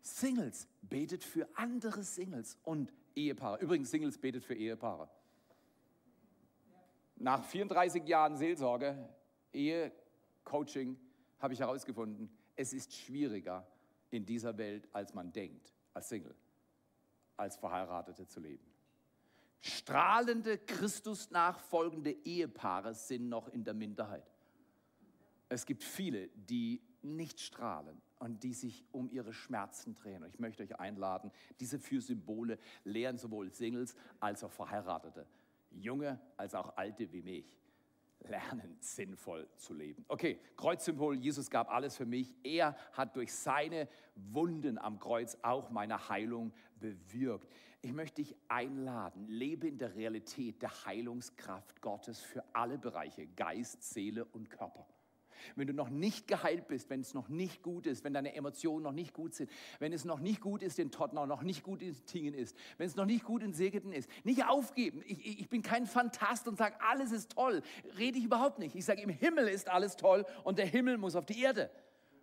[0.00, 3.58] Singles betet für andere Singles und Ehepaare.
[3.60, 5.10] Übrigens, Singles betet für Ehepaare.
[7.16, 8.96] Nach 34 Jahren Seelsorge,
[9.52, 9.92] Ehe,
[10.42, 10.98] Coaching,
[11.38, 13.66] habe ich herausgefunden, es ist schwieriger
[14.08, 16.34] in dieser Welt, als man denkt, als Single,
[17.36, 18.75] als Verheiratete zu leben.
[19.60, 24.30] Strahlende, Christus nachfolgende Ehepaare sind noch in der Minderheit.
[25.48, 30.22] Es gibt viele, die nicht strahlen und die sich um ihre Schmerzen drehen.
[30.22, 35.26] Und ich möchte euch einladen, diese vier Symbole lehren sowohl Singles als auch Verheiratete,
[35.70, 37.56] junge als auch alte wie mich.
[38.20, 40.04] Lernen, sinnvoll zu leben.
[40.08, 42.34] Okay, Kreuzsymbol, Jesus gab alles für mich.
[42.42, 47.52] Er hat durch seine Wunden am Kreuz auch meine Heilung bewirkt.
[47.82, 53.82] Ich möchte dich einladen, lebe in der Realität der Heilungskraft Gottes für alle Bereiche, Geist,
[53.82, 54.86] Seele und Körper
[55.54, 58.82] wenn du noch nicht geheilt bist, wenn es noch nicht gut ist, wenn deine Emotionen
[58.82, 61.82] noch nicht gut sind, wenn es noch nicht gut ist in Tottenau, noch nicht gut
[61.82, 65.02] in Tingen ist, wenn es noch nicht gut in Segeten ist, nicht aufgeben.
[65.06, 67.62] Ich, ich bin kein Fantast und sage, alles ist toll.
[67.98, 68.74] Rede ich überhaupt nicht.
[68.74, 71.70] Ich sage, im Himmel ist alles toll und der Himmel muss auf die Erde.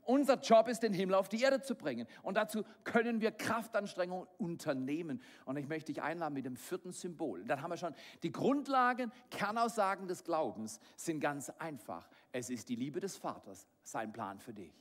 [0.05, 2.07] Unser Job ist, den Himmel auf die Erde zu bringen.
[2.21, 5.21] Und dazu können wir Kraftanstrengungen unternehmen.
[5.45, 7.43] Und ich möchte dich einladen mit dem vierten Symbol.
[7.45, 12.07] Dann haben wir schon die Grundlagen, Kernaussagen des Glaubens sind ganz einfach.
[12.31, 14.73] Es ist die Liebe des Vaters, sein Plan für dich.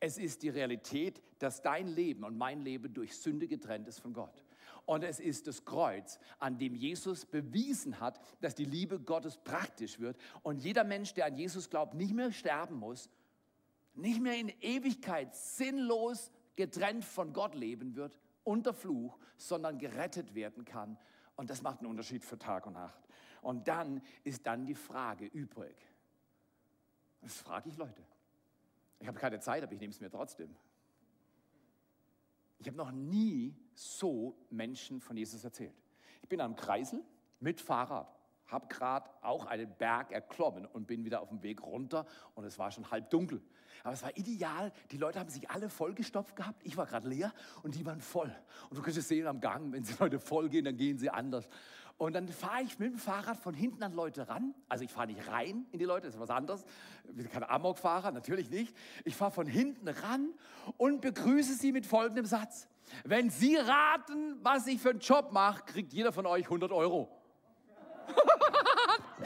[0.00, 4.12] Es ist die Realität, dass dein Leben und mein Leben durch Sünde getrennt ist von
[4.12, 4.44] Gott.
[4.88, 10.00] Und es ist das Kreuz, an dem Jesus bewiesen hat, dass die Liebe Gottes praktisch
[10.00, 13.10] wird und jeder Mensch, der an Jesus glaubt, nicht mehr sterben muss,
[13.98, 20.64] nicht mehr in Ewigkeit sinnlos getrennt von Gott leben wird, unter Fluch, sondern gerettet werden
[20.64, 20.98] kann.
[21.36, 23.06] Und das macht einen Unterschied für Tag und Nacht.
[23.42, 25.76] Und dann ist dann die Frage übrig.
[27.20, 28.02] Das frage ich Leute.
[29.00, 30.54] Ich habe keine Zeit, aber ich nehme es mir trotzdem.
[32.58, 35.76] Ich habe noch nie so Menschen von Jesus erzählt.
[36.22, 37.04] Ich bin am Kreisel
[37.38, 38.17] mit Fahrrad,
[38.48, 42.58] habe gerade auch einen Berg erklommen und bin wieder auf dem Weg runter und es
[42.58, 43.42] war schon halb dunkel.
[43.84, 44.72] Aber es war ideal.
[44.90, 46.60] Die Leute haben sich alle vollgestopft gehabt.
[46.64, 47.32] Ich war gerade leer
[47.62, 48.34] und die waren voll.
[48.68, 51.10] Und du kannst es sehen am Gang, wenn sie Leute voll gehen, dann gehen sie
[51.10, 51.48] anders.
[51.98, 54.54] Und dann fahre ich mit dem Fahrrad von hinten an Leute ran.
[54.68, 56.64] Also ich fahre nicht rein in die Leute, das ist was anderes.
[57.08, 58.74] Ich bin kein Amokfahrer, natürlich nicht.
[59.04, 60.32] Ich fahre von hinten ran
[60.76, 62.68] und begrüße sie mit folgendem Satz.
[63.04, 67.17] Wenn Sie raten, was ich für einen Job mache, kriegt jeder von euch 100 Euro.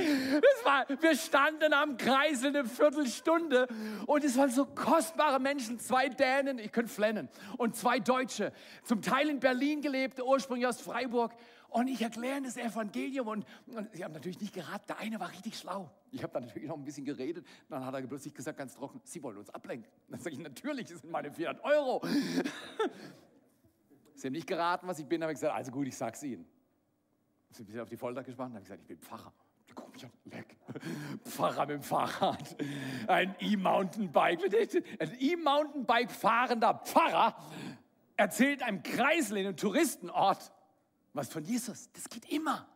[0.03, 3.69] Das war, wir standen am Kreisel eine Viertelstunde
[4.07, 8.53] und es waren so kostbare Menschen, zwei Dänen, ich könnte flennen, und zwei Deutsche,
[8.85, 11.33] zum Teil in Berlin gelebt, ursprünglich aus Freiburg.
[11.73, 14.85] Und ich erkläre das Evangelium und, und sie haben natürlich nicht geraten.
[14.89, 15.91] Der eine war richtig schlau.
[16.11, 17.47] Ich habe dann natürlich noch ein bisschen geredet.
[17.71, 19.91] Dann hat er plötzlich gesagt, ganz trocken, Sie wollen uns ablenken.
[20.09, 22.03] Dann sage ich, natürlich, das sind meine 400 Euro.
[24.15, 25.23] sie haben nicht geraten, was ich bin.
[25.23, 26.45] Habe ich gesagt, also gut, ich sag's Ihnen.
[27.49, 28.55] Sie sind ein bisschen auf die Folter gespannt.
[28.55, 29.33] Habe ich gesagt, ich bin Pfarrer.
[29.75, 30.57] Gucken mich an, leck.
[31.25, 32.57] Pfarrer mit dem Fahrrad.
[33.07, 34.41] Ein E-Mountainbike.
[34.99, 37.37] Ein E-Mountainbike fahrender Pfarrer
[38.17, 40.53] erzählt einem Kreisel in einem Touristenort
[41.15, 41.91] was von Jesus.
[41.93, 42.67] Das geht immer.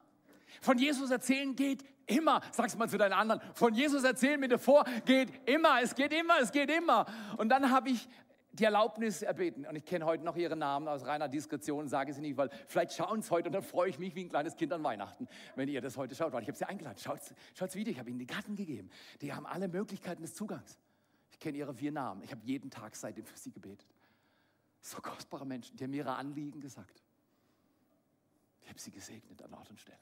[0.61, 2.41] Von Jesus erzählen geht immer.
[2.53, 3.41] Sag's mal zu deinen anderen.
[3.55, 5.81] Von Jesus erzählen mit dir vor geht immer.
[5.83, 7.07] Es geht immer, es geht immer.
[7.37, 8.09] Und dann habe ich
[8.59, 9.67] die Erlaubnis erbeten.
[9.67, 12.95] Und ich kenne heute noch ihre Namen aus reiner Diskretion, sage sie nicht, weil vielleicht
[12.95, 15.69] schauen sie heute und dann freue ich mich wie ein kleines Kind an Weihnachten, wenn
[15.69, 16.33] ihr das heute schaut.
[16.33, 16.99] Weil ich habe sie eingeladen.
[16.99, 17.21] Schaut,
[17.55, 18.91] schaut's Video, ich habe ihnen die Garten gegeben.
[19.21, 20.79] Die haben alle Möglichkeiten des Zugangs.
[21.31, 22.23] Ich kenne ihre vier Namen.
[22.23, 23.87] Ich habe jeden Tag seitdem für sie gebetet.
[24.81, 27.03] So kostbare Menschen, die haben ihre Anliegen gesagt.
[28.63, 29.99] Ich habe sie gesegnet an Ort und Stelle.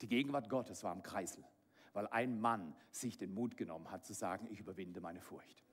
[0.00, 1.44] Die Gegenwart Gottes war am Kreisel,
[1.92, 5.65] weil ein Mann sich den Mut genommen hat zu sagen, ich überwinde meine Furcht.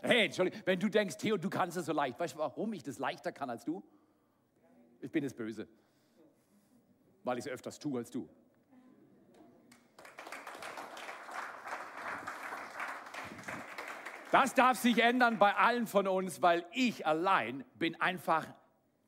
[0.00, 2.82] Hey, Entschuldigung, wenn du denkst, Theo, du kannst es so leicht, weißt du, warum ich
[2.82, 3.82] das leichter kann als du?
[5.00, 5.68] Ich bin es böse,
[7.24, 8.28] weil ich es öfters tue als du.
[14.30, 18.46] Das darf sich ändern bei allen von uns, weil ich allein bin einfach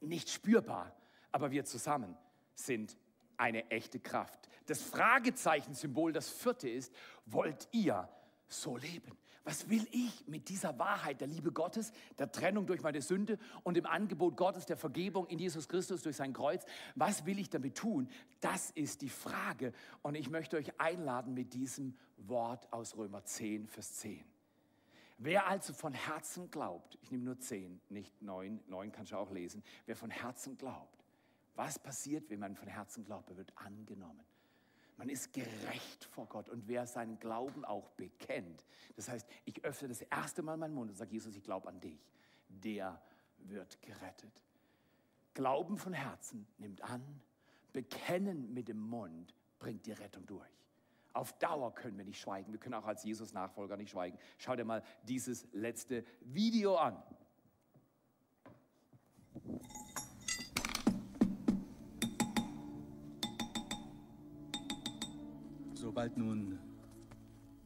[0.00, 0.96] nicht spürbar,
[1.30, 2.16] aber wir zusammen
[2.54, 2.96] sind
[3.36, 4.48] eine echte Kraft.
[4.66, 6.94] Das Fragezeichen-Symbol, das vierte ist,
[7.26, 8.08] wollt ihr
[8.48, 9.16] so leben?
[9.44, 13.74] Was will ich mit dieser Wahrheit der Liebe Gottes, der Trennung durch meine Sünde und
[13.74, 16.64] dem Angebot Gottes der Vergebung in Jesus Christus durch sein Kreuz?
[16.94, 18.08] Was will ich damit tun?
[18.40, 19.72] Das ist die Frage.
[20.02, 24.24] Und ich möchte euch einladen mit diesem Wort aus Römer 10, Vers 10.
[25.22, 29.30] Wer also von Herzen glaubt, ich nehme nur zehn, nicht neun, neun kannst du auch
[29.30, 31.04] lesen, wer von Herzen glaubt,
[31.54, 33.28] was passiert, wenn man von Herzen glaubt?
[33.28, 34.24] Er wird angenommen.
[35.00, 39.88] Man ist gerecht vor Gott und wer seinen Glauben auch bekennt, das heißt, ich öffne
[39.88, 42.06] das erste Mal meinen Mund und sage, Jesus, ich glaube an dich,
[42.50, 43.00] der
[43.38, 44.44] wird gerettet.
[45.32, 47.02] Glauben von Herzen nimmt an,
[47.72, 50.50] bekennen mit dem Mund bringt die Rettung durch.
[51.14, 52.52] Auf Dauer können wir nicht schweigen.
[52.52, 54.18] Wir können auch als Jesus-Nachfolger nicht schweigen.
[54.36, 57.02] Schau dir mal dieses letzte Video an.
[66.00, 66.58] Sobald nun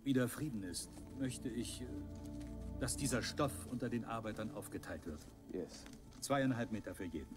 [0.02, 1.84] wieder Frieden ist, möchte ich, äh,
[2.80, 5.24] dass dieser Stoff unter den Arbeitern aufgeteilt wird.
[5.52, 5.84] Yes.
[6.18, 7.36] Zweieinhalb Meter für jeden.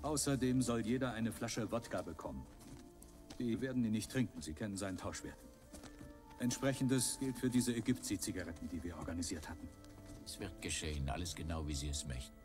[0.00, 2.46] Außerdem soll jeder eine Flasche Wodka bekommen.
[3.38, 5.36] Die werden ihn nicht trinken, sie kennen seinen Tauschwert.
[6.38, 9.68] Entsprechendes gilt für diese Ägypti-Zigaretten, die wir organisiert hatten.
[10.24, 12.43] Es wird geschehen, alles genau, wie Sie es möchten.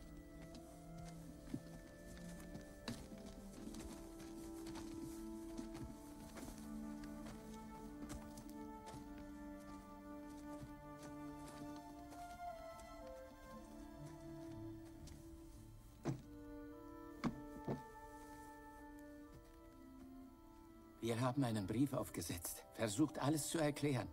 [21.29, 24.07] Haben einen Brief aufgesetzt, versucht alles zu erklären.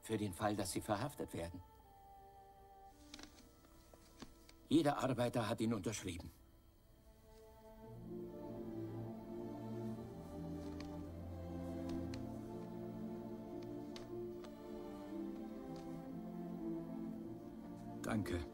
[0.00, 1.62] Für den Fall, dass Sie verhaftet werden.
[4.70, 6.30] Jeder Arbeiter hat ihn unterschrieben.
[18.02, 18.51] Danke.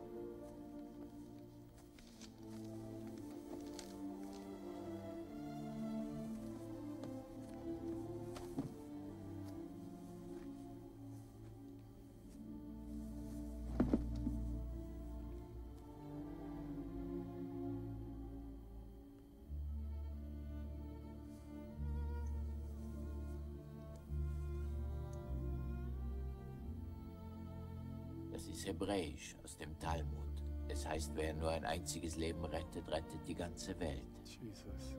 [28.79, 30.45] Hebräisch aus dem Talmud.
[30.69, 34.05] Es heißt, wer nur ein einziges Leben rettet, rettet die ganze Welt.
[34.25, 34.95] Jesus.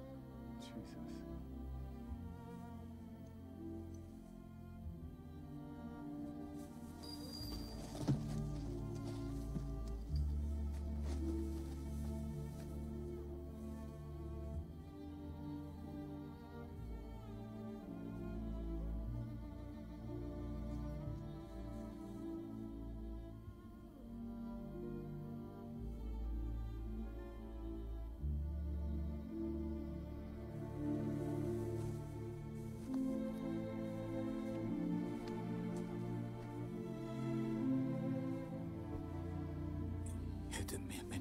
[0.59, 0.97] Jesus.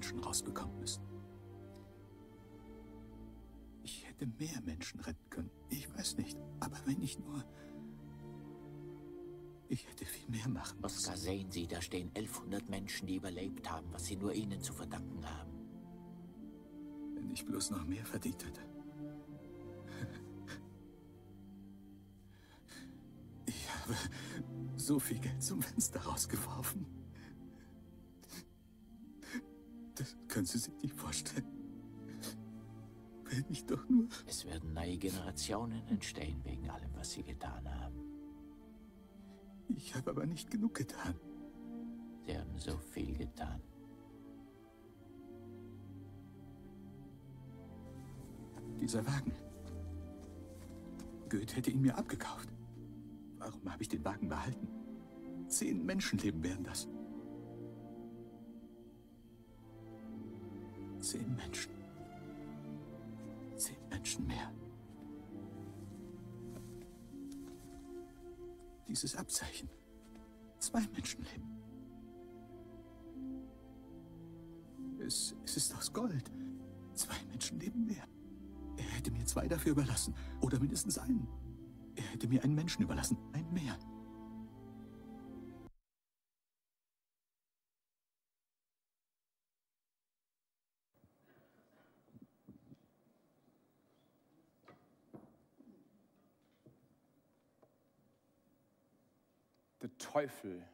[0.09, 1.03] Menschen rausbekommen müssen.
[3.83, 5.51] Ich hätte mehr Menschen retten können.
[5.69, 6.39] Ich weiß nicht.
[6.61, 7.45] Aber wenn ich nur.
[9.69, 10.99] Ich hätte viel mehr machen müssen.
[10.99, 14.73] Oskar, sehen Sie, da stehen 1100 Menschen, die überlebt haben, was Sie nur Ihnen zu
[14.73, 15.53] verdanken haben.
[17.15, 18.63] Wenn ich bloß noch mehr verdient hätte.
[23.45, 23.95] Ich habe
[24.77, 26.87] so viel Geld zum Fenster rausgeworfen.
[30.29, 31.47] Können Sie sich nicht vorstellen.
[33.25, 34.09] Wenn ich doch nur.
[34.27, 37.97] Es werden neue Generationen entstehen wegen allem, was Sie getan haben.
[39.69, 41.15] Ich habe aber nicht genug getan.
[42.27, 43.61] Sie haben so viel getan.
[48.81, 49.33] Dieser Wagen.
[51.29, 52.49] Goethe hätte ihn mir abgekauft.
[53.39, 54.69] Warum habe ich den Wagen behalten?
[55.49, 56.89] Zehn Menschenleben wären das.
[61.09, 61.73] Zehn Menschen.
[63.57, 64.53] Zehn Menschen mehr.
[68.87, 69.71] Dieses Abzeichen.
[70.59, 71.49] Zwei Menschenleben.
[75.01, 76.31] Es, es ist aus Gold.
[76.93, 78.07] Zwei Menschenleben mehr.
[78.77, 80.15] Er hätte mir zwei dafür überlassen.
[80.43, 81.27] Oder mindestens einen.
[81.95, 83.17] Er hätte mir einen Menschen überlassen.
[83.33, 83.79] Ein mehr.
[100.19, 100.67] Teufel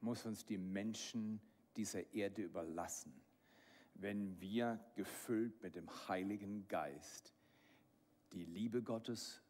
[0.00, 1.40] muss uns die Menschen
[1.76, 3.14] dieser Erde überlassen,
[3.94, 7.32] wenn wir gefüllt mit dem Heiligen Geist
[8.32, 9.40] die Liebe Gottes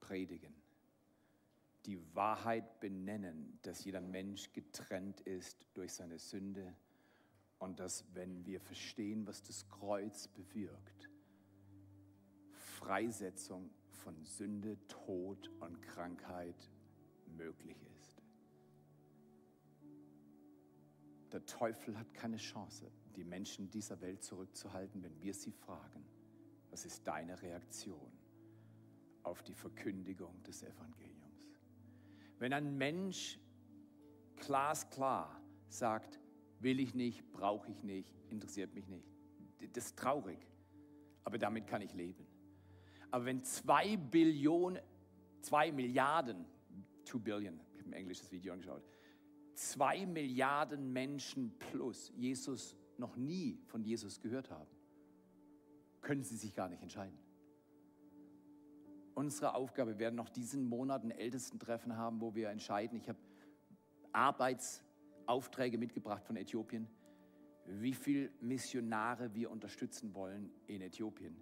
[0.00, 0.52] predigen,
[1.86, 6.76] die Wahrheit benennen, dass jeder Mensch getrennt ist durch seine Sünde
[7.60, 11.08] und dass, wenn wir verstehen, was das Kreuz bewirkt,
[12.52, 16.70] Freisetzung von Sünde, Tod und Krankheit
[17.38, 17.97] möglich ist.
[21.32, 26.04] Der Teufel hat keine Chance, die Menschen dieser Welt zurückzuhalten, wenn wir sie fragen,
[26.70, 28.12] was ist deine Reaktion
[29.22, 31.52] auf die Verkündigung des Evangeliums?
[32.38, 33.38] Wenn ein Mensch
[34.36, 36.20] glasklar sagt,
[36.60, 39.06] will ich nicht, brauche ich nicht, interessiert mich nicht,
[39.74, 40.38] das ist traurig,
[41.24, 42.26] aber damit kann ich leben.
[43.10, 44.82] Aber wenn zwei Billionen,
[45.40, 46.44] zwei Milliarden,
[47.04, 48.82] two billion, ich habe ein englisches Video angeschaut,
[49.58, 54.70] zwei Milliarden Menschen plus Jesus noch nie von Jesus gehört haben,
[56.00, 57.18] können sie sich gar nicht entscheiden.
[59.14, 62.96] Unsere Aufgabe, werden noch diesen Monat ein Ältestentreffen haben, wo wir entscheiden.
[62.96, 63.18] Ich habe
[64.12, 66.86] Arbeitsaufträge mitgebracht von Äthiopien,
[67.66, 71.36] wie viele Missionare wir unterstützen wollen in Äthiopien.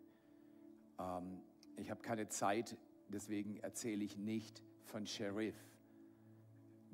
[0.99, 1.43] Ähm,
[1.77, 5.55] ich habe keine Zeit, deswegen erzähle ich nicht von Sheriff,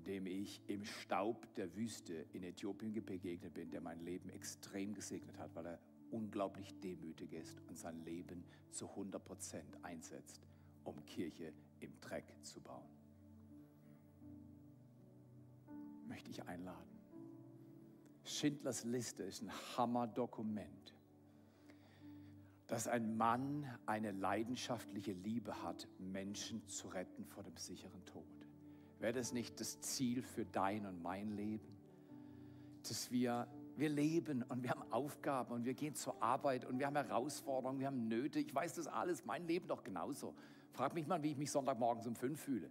[0.07, 5.39] dem ich im Staub der Wüste in Äthiopien begegnet bin, der mein Leben extrem gesegnet
[5.39, 5.79] hat, weil er
[6.11, 10.47] unglaublich demütig ist und sein Leben zu 100 Prozent einsetzt,
[10.85, 12.89] um Kirche im Dreck zu bauen.
[16.07, 16.93] Möchte ich einladen.
[18.25, 20.95] Schindlers Liste ist ein Hammerdokument,
[22.67, 28.42] dass ein Mann eine leidenschaftliche Liebe hat, Menschen zu retten vor dem sicheren Tod.
[29.03, 31.67] Wäre das nicht das Ziel für dein und mein Leben?
[32.89, 36.87] Dass wir, wir leben und wir haben Aufgaben und wir gehen zur Arbeit und wir
[36.87, 38.39] haben Herausforderungen, wir haben Nöte.
[38.39, 40.37] Ich weiß das alles, mein Leben doch genauso.
[40.71, 42.71] Frag mich mal, wie ich mich Sonntagmorgens um fünf fühle.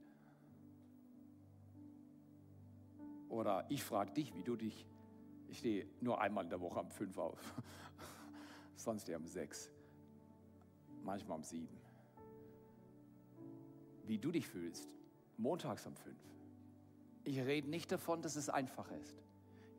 [3.28, 4.88] Oder ich frage dich, wie du dich.
[5.50, 7.62] Ich stehe nur einmal in der Woche um fünf auf.
[8.78, 9.70] Sonst eher um sechs.
[11.04, 11.78] Manchmal um sieben.
[14.06, 14.88] Wie du dich fühlst,
[15.42, 16.20] montags um fünf.
[17.24, 19.24] Ich rede nicht davon, dass es einfach ist.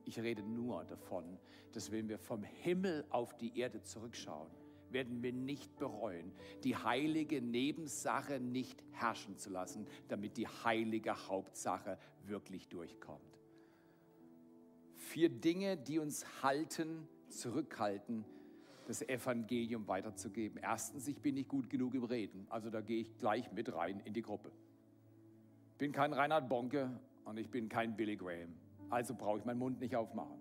[0.04, 1.38] Ich rede nur davon,
[1.72, 4.50] dass wenn wir vom Himmel auf die Erde zurückschauen,
[4.90, 6.32] werden wir nicht bereuen,
[6.64, 13.20] die heilige Nebensache nicht herrschen zu lassen, damit die heilige Hauptsache wirklich durchkommt.
[14.96, 18.24] Vier Dinge, die uns halten, zurückhalten,
[18.86, 20.58] das Evangelium weiterzugeben.
[20.62, 24.00] Erstens, ich bin nicht gut genug im Reden, also da gehe ich gleich mit rein
[24.04, 24.52] in die Gruppe.
[25.82, 26.88] Ich bin kein Reinhard Bonke
[27.24, 28.54] und ich bin kein Billy Graham,
[28.88, 30.38] also brauche ich meinen Mund nicht aufmachen.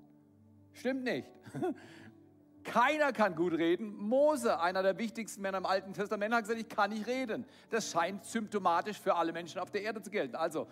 [0.72, 1.28] Stimmt nicht.
[2.64, 3.92] Keiner kann gut reden.
[3.96, 7.44] Mose, einer der wichtigsten Männer im Alten Testament, hat gesagt, ich kann nicht reden.
[7.72, 10.36] Das scheint symptomatisch für alle Menschen auf der Erde zu gelten.
[10.36, 10.68] Also,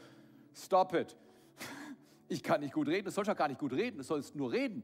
[0.54, 1.18] stop it.
[2.28, 3.06] Ich kann nicht gut reden.
[3.06, 3.98] Du sollst ja gar nicht gut reden.
[3.98, 4.84] Du sollst nur reden.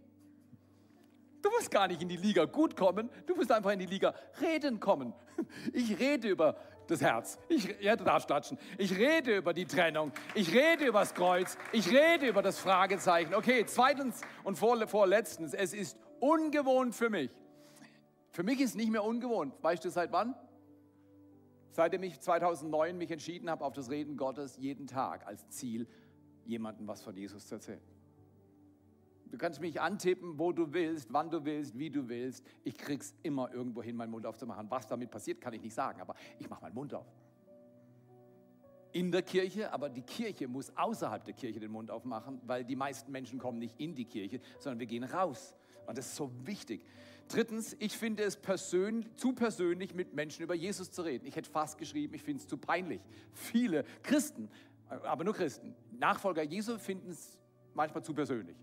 [1.44, 3.08] Du musst gar nicht in die Liga gut kommen.
[3.28, 5.14] Du musst einfach in die Liga reden kommen.
[5.74, 6.58] Ich rede über
[6.88, 7.40] das Herz.
[7.50, 8.58] Ich, ja, du klatschen.
[8.78, 10.12] Ich rede über die Trennung.
[10.34, 11.58] Ich rede über das Kreuz.
[11.72, 13.34] Ich rede über das Fragezeichen.
[13.34, 17.32] Okay, zweitens und vorletztens, es ist ungewohnt für mich.
[18.32, 19.54] Für mich ist nicht mehr ungewohnt.
[19.62, 20.36] Weißt du seit wann?
[21.72, 25.88] Seitdem ich 2009 mich entschieden habe, auf das Reden Gottes jeden Tag als Ziel,
[26.46, 27.95] jemandem was von Jesus zu erzählen.
[29.32, 32.46] Du kannst mich antippen, wo du willst, wann du willst, wie du willst.
[32.64, 34.70] Ich krieg's immer irgendwo hin, meinen Mund aufzumachen.
[34.70, 37.08] Was damit passiert, kann ich nicht sagen, aber ich mache meinen Mund auf.
[38.94, 42.78] In der Kirche, aber die Kirche muss außerhalb der Kirche den Mund aufmachen, weil die
[42.78, 45.54] meisten Menschen kommen nicht in die Kirche, sondern wir gehen raus.
[45.86, 46.86] Und das ist so wichtig.
[47.28, 51.26] Drittens, ich finde es persönlich, zu persönlich, mit Menschen über Jesus zu reden.
[51.26, 53.02] Ich hätte fast geschrieben, ich finde es zu peinlich.
[53.34, 54.50] Viele Christen,
[54.88, 57.40] aber nur Christen, Nachfolger Jesu finden es
[57.74, 58.56] manchmal zu persönlich.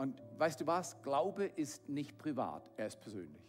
[0.00, 1.02] Und weißt du was?
[1.02, 3.46] Glaube ist nicht privat, er ist persönlich.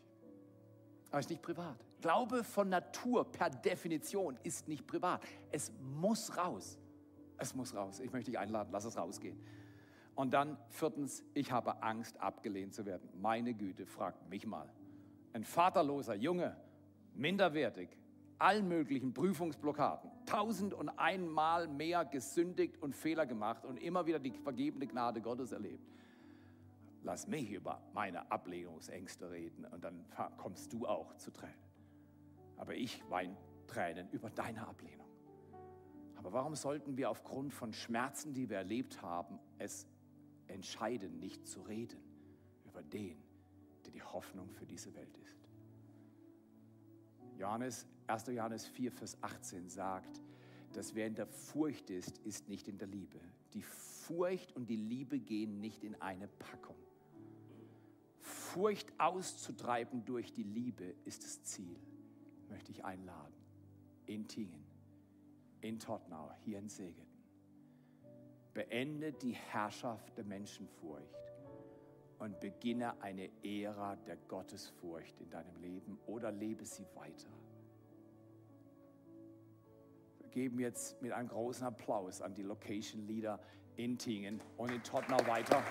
[1.10, 1.78] Aber es ist nicht privat.
[2.02, 5.22] Glaube von Natur per Definition ist nicht privat.
[5.50, 6.78] Es muss raus.
[7.38, 8.02] Es muss raus.
[8.02, 9.40] Ich möchte dich einladen, lass es rausgehen.
[10.14, 13.08] Und dann viertens, ich habe Angst, abgelehnt zu werden.
[13.22, 14.70] Meine Güte, fragt mich mal.
[15.32, 16.58] Ein vaterloser Junge,
[17.16, 17.98] minderwertig,
[18.40, 24.32] allen möglichen Prüfungsblockaden, tausend und einmal mehr gesündigt und Fehler gemacht und immer wieder die
[24.32, 25.88] vergebene Gnade Gottes erlebt
[27.04, 30.06] lass mich über meine Ablehnungsängste reden und dann
[30.38, 31.56] kommst du auch zu Tränen.
[32.58, 33.36] Aber ich weine
[33.68, 35.08] Tränen über deine Ablehnung.
[36.16, 39.88] Aber warum sollten wir aufgrund von Schmerzen, die wir erlebt haben, es
[40.48, 42.00] entscheiden, nicht zu reden
[42.66, 43.18] über den,
[43.86, 45.50] der die Hoffnung für diese Welt ist?
[47.38, 48.28] Johannes, 1.
[48.28, 50.22] Johannes 4, Vers 18 sagt,
[50.74, 53.20] dass wer in der Furcht ist, ist nicht in der Liebe.
[53.54, 56.76] Die Furcht und die Liebe gehen nicht in eine Packung.
[58.54, 61.80] Furcht auszutreiben durch die Liebe ist das Ziel.
[62.50, 63.34] Möchte ich einladen.
[64.08, 64.66] In Tingen,
[65.62, 67.08] in Tottenau, hier in Segeten.
[68.54, 71.16] Beende die Herrschaft der Menschenfurcht
[72.20, 77.30] und beginne eine Ära der Gottesfurcht in deinem Leben oder lebe sie weiter.
[80.20, 83.40] Wir geben jetzt mit einem großen Applaus an die Location Leader
[83.78, 85.64] in Tingen und in Tottenau weiter.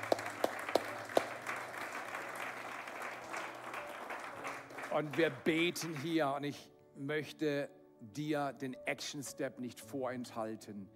[4.92, 7.70] Und wir beten hier und ich möchte
[8.00, 10.88] dir den Action Step nicht vorenthalten.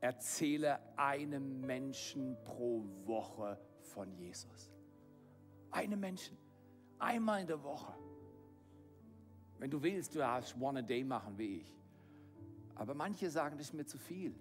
[0.00, 4.70] Erzähle einem Menschen pro Woche von Jesus.
[5.70, 6.36] Einem Menschen.
[6.98, 7.94] Einmal in der Woche.
[9.58, 11.80] Wenn du willst, du darfst One a Day machen wie ich.
[12.74, 14.34] Aber manche sagen, das ist mir zu viel.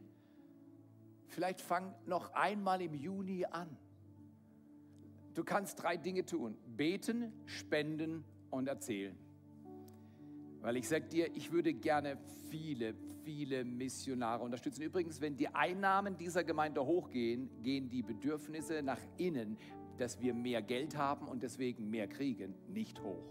[1.28, 3.78] Vielleicht fang noch einmal im Juni an.
[5.34, 6.58] Du kannst drei Dinge tun.
[6.76, 9.18] Beten, spenden und erzählen.
[10.62, 12.18] Weil ich sage dir, ich würde gerne
[12.50, 12.94] viele,
[13.24, 14.82] viele Missionare unterstützen.
[14.82, 19.58] Übrigens, wenn die Einnahmen dieser Gemeinde hochgehen, gehen die Bedürfnisse nach innen,
[19.98, 23.24] dass wir mehr Geld haben und deswegen mehr kriegen, nicht hoch.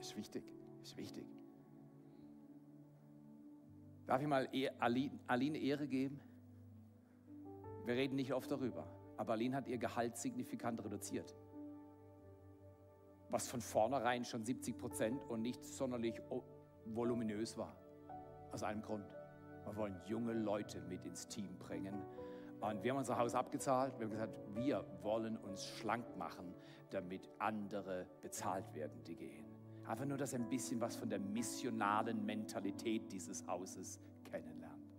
[0.00, 0.44] Ist wichtig,
[0.82, 1.26] ist wichtig.
[4.06, 4.70] Darf ich mal e-
[5.26, 6.20] Aline Ehre geben?
[7.84, 11.34] Wir reden nicht oft darüber, aber Aline hat ihr Gehalt signifikant reduziert
[13.32, 16.20] was von vornherein schon 70 Prozent und nicht sonderlich
[16.84, 17.74] voluminös war.
[18.52, 19.06] Aus einem Grund.
[19.64, 21.94] Wir wollen junge Leute mit ins Team bringen.
[22.60, 23.98] Und wir haben unser Haus abgezahlt.
[23.98, 26.54] Wir haben gesagt, wir wollen uns schlank machen,
[26.90, 29.46] damit andere bezahlt werden, die gehen.
[29.86, 34.94] Einfach nur, dass ein bisschen was von der missionalen Mentalität dieses Hauses kennenlernt.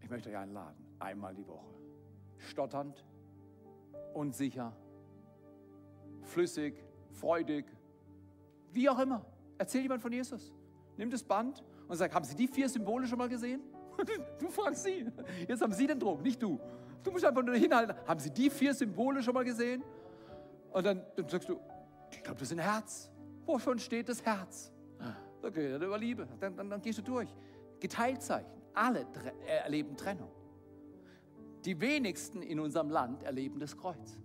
[0.00, 1.74] Ich möchte euch einladen, einmal die Woche.
[2.38, 3.04] Stotternd,
[4.14, 4.72] unsicher,
[6.22, 6.74] flüssig,
[7.12, 7.64] freudig,
[8.72, 9.24] wie auch immer.
[9.58, 10.52] Erzähl jemand von Jesus.
[10.96, 13.60] Nimm das Band und sag, haben Sie die vier Symbole schon mal gesehen?
[14.38, 15.06] Du fragst sie.
[15.46, 16.58] Jetzt haben sie den Druck, nicht du.
[17.02, 17.94] Du musst einfach nur hinhalten.
[18.06, 19.82] Haben sie die vier Symbole schon mal gesehen?
[20.72, 21.58] Und dann, dann sagst du,
[22.10, 23.10] ich glaube, das ist ein Herz.
[23.46, 24.72] Wovon steht das Herz?
[25.42, 26.28] Da geht er über Liebe.
[26.38, 27.28] Dann, dann, dann gehst du durch.
[27.78, 28.50] Geteiltzeichen.
[28.74, 29.32] Alle tre
[29.64, 30.30] erleben Trennung.
[31.64, 34.18] Die wenigsten in unserem Land erleben das Kreuz.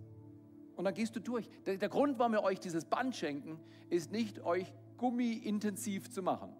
[0.76, 1.48] Und dann gehst du durch.
[1.64, 3.58] Der, der Grund, warum wir euch dieses Band schenken,
[3.88, 6.52] ist nicht, euch gummiintensiv zu machen,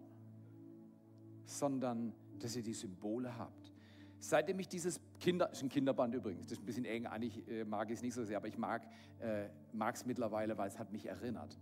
[1.45, 3.73] sondern dass ihr die Symbole habt.
[4.19, 7.65] Seitdem ich dieses Kinder, ist ein Kinderband übrigens, das ist ein bisschen eng, eigentlich äh,
[7.65, 8.83] mag ich es nicht so sehr, aber ich mag
[9.21, 11.59] es äh, mittlerweile, weil es hat mich erinnert.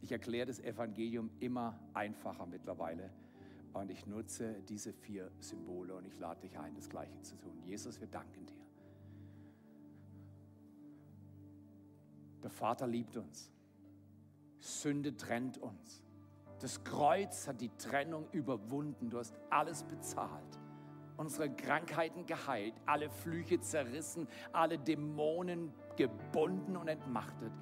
[0.00, 3.10] Ich erkläre das Evangelium immer einfacher mittlerweile.
[3.72, 7.52] Und ich nutze diese vier Symbole und ich lade dich ein, das Gleiche zu tun.
[7.64, 8.59] Jesus, wir danken dir.
[12.42, 13.50] Der Vater liebt uns.
[14.60, 16.02] Sünde trennt uns.
[16.60, 19.10] Das Kreuz hat die Trennung überwunden.
[19.10, 20.58] Du hast alles bezahlt.
[21.16, 27.52] Unsere Krankheiten geheilt, alle Flüche zerrissen, alle Dämonen gebunden und entmachtet.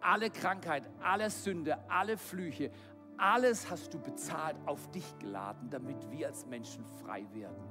[0.00, 2.70] Alle Krankheit, alle Sünde, alle Flüche,
[3.16, 7.62] alles hast du bezahlt, auf dich geladen, damit wir als Menschen frei werden.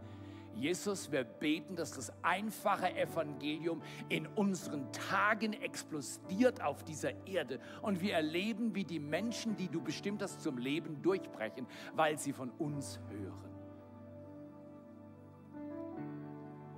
[0.56, 8.02] Jesus, wir beten, dass das einfache Evangelium in unseren Tagen explodiert auf dieser Erde und
[8.02, 12.50] wir erleben, wie die Menschen, die du bestimmt hast zum Leben, durchbrechen, weil sie von
[12.52, 13.54] uns hören.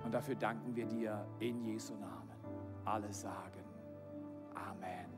[0.03, 2.29] Und dafür danken wir dir in Jesu Namen.
[2.85, 3.65] Alle sagen
[4.55, 5.14] Amen.